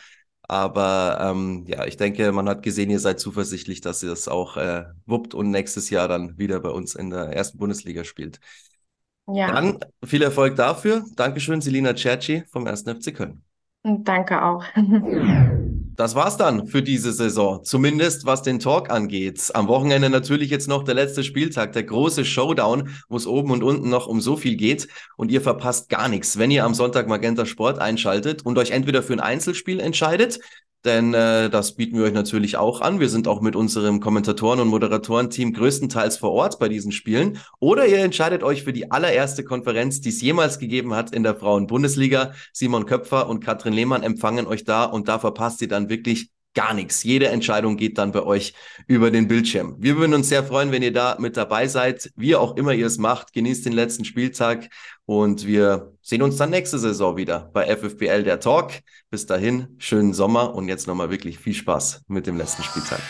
Aber 0.43 1.17
ähm, 1.21 1.65
ja, 1.67 1.85
ich 1.85 1.97
denke, 1.97 2.31
man 2.31 2.47
hat 2.47 2.63
gesehen, 2.63 2.89
ihr 2.89 2.99
seid 2.99 3.19
zuversichtlich, 3.19 3.81
dass 3.81 4.01
ihr 4.01 4.09
das 4.09 4.27
auch 4.29 4.55
äh, 4.55 4.85
wuppt 5.05 5.33
und 5.33 5.51
nächstes 5.51 5.89
Jahr 5.89 6.07
dann 6.07 6.37
wieder 6.37 6.59
bei 6.61 6.69
uns 6.69 6.95
in 6.95 7.09
der 7.09 7.33
ersten 7.33 7.57
Bundesliga 7.57 8.05
spielt. 8.05 8.39
Ja. 9.27 9.51
Dann 9.51 9.79
viel 10.05 10.21
Erfolg 10.21 10.55
dafür. 10.55 11.03
Dankeschön, 11.15 11.59
Selina 11.59 11.95
Cerci 11.95 12.43
vom 12.49 12.65
1. 12.65 12.83
FC 12.83 13.13
Köln. 13.13 13.43
Danke 13.83 14.41
auch. 14.41 14.63
Das 15.97 16.13
war's 16.13 16.37
dann 16.37 16.67
für 16.67 16.83
diese 16.83 17.11
Saison, 17.11 17.63
zumindest 17.63 18.27
was 18.27 18.43
den 18.43 18.59
Talk 18.59 18.91
angeht. 18.91 19.49
Am 19.55 19.67
Wochenende 19.67 20.11
natürlich 20.11 20.51
jetzt 20.51 20.67
noch 20.67 20.83
der 20.83 20.93
letzte 20.93 21.23
Spieltag, 21.23 21.73
der 21.73 21.85
große 21.85 22.23
Showdown, 22.23 22.89
wo 23.09 23.17
es 23.17 23.25
oben 23.25 23.49
und 23.49 23.63
unten 23.63 23.89
noch 23.89 24.05
um 24.05 24.21
so 24.21 24.37
viel 24.37 24.57
geht 24.57 24.87
und 25.15 25.31
ihr 25.31 25.41
verpasst 25.41 25.89
gar 25.89 26.07
nichts, 26.07 26.37
wenn 26.37 26.51
ihr 26.51 26.65
am 26.65 26.75
Sonntag 26.75 27.07
Magenta 27.07 27.47
Sport 27.47 27.79
einschaltet 27.79 28.45
und 28.45 28.59
euch 28.59 28.69
entweder 28.69 29.01
für 29.01 29.13
ein 29.13 29.19
Einzelspiel 29.19 29.79
entscheidet 29.79 30.39
denn 30.85 31.13
äh, 31.13 31.49
das 31.49 31.75
bieten 31.75 31.97
wir 31.97 32.05
euch 32.05 32.13
natürlich 32.13 32.57
auch 32.57 32.81
an. 32.81 32.99
Wir 32.99 33.09
sind 33.09 33.27
auch 33.27 33.41
mit 33.41 33.55
unserem 33.55 33.99
Kommentatoren- 33.99 34.59
und 34.59 34.67
Moderatorenteam 34.69 35.53
größtenteils 35.53 36.17
vor 36.17 36.31
Ort 36.31 36.59
bei 36.59 36.69
diesen 36.69 36.91
Spielen. 36.91 37.39
Oder 37.59 37.87
ihr 37.87 37.99
entscheidet 37.99 38.43
euch 38.43 38.63
für 38.63 38.73
die 38.73 38.91
allererste 38.91 39.43
Konferenz, 39.43 40.01
die 40.01 40.09
es 40.09 40.21
jemals 40.21 40.59
gegeben 40.59 40.93
hat 40.93 41.13
in 41.13 41.23
der 41.23 41.35
Frauen-Bundesliga. 41.35 42.33
Simon 42.53 42.85
Köpfer 42.85 43.27
und 43.27 43.43
Katrin 43.43 43.73
Lehmann 43.73 44.03
empfangen 44.03 44.47
euch 44.47 44.63
da 44.63 44.85
und 44.85 45.07
da 45.07 45.19
verpasst 45.19 45.61
ihr 45.61 45.67
dann 45.67 45.89
wirklich 45.89 46.29
gar 46.53 46.73
nichts. 46.73 47.03
Jede 47.03 47.27
Entscheidung 47.27 47.77
geht 47.77 47.97
dann 47.97 48.11
bei 48.11 48.23
euch 48.23 48.53
über 48.87 49.11
den 49.11 49.27
Bildschirm. 49.27 49.75
Wir 49.79 49.97
würden 49.97 50.13
uns 50.13 50.29
sehr 50.29 50.43
freuen, 50.43 50.71
wenn 50.71 50.81
ihr 50.81 50.93
da 50.93 51.17
mit 51.19 51.37
dabei 51.37 51.67
seid. 51.67 52.11
Wie 52.15 52.35
auch 52.35 52.55
immer 52.57 52.73
ihr 52.73 52.87
es 52.87 52.97
macht, 52.97 53.33
genießt 53.33 53.65
den 53.65 53.73
letzten 53.73 54.05
Spieltag 54.05 54.69
und 55.05 55.45
wir 55.45 55.93
sehen 56.01 56.21
uns 56.21 56.37
dann 56.37 56.49
nächste 56.49 56.79
Saison 56.79 57.15
wieder 57.15 57.51
bei 57.53 57.65
FFBL 57.75 58.23
der 58.23 58.39
Talk. 58.39 58.71
Bis 59.09 59.25
dahin, 59.25 59.75
schönen 59.77 60.13
Sommer 60.13 60.55
und 60.55 60.67
jetzt 60.67 60.87
nochmal 60.87 61.11
wirklich 61.11 61.37
viel 61.37 61.53
Spaß 61.53 62.03
mit 62.07 62.27
dem 62.27 62.37
letzten 62.37 62.63
Spieltag. 62.63 63.01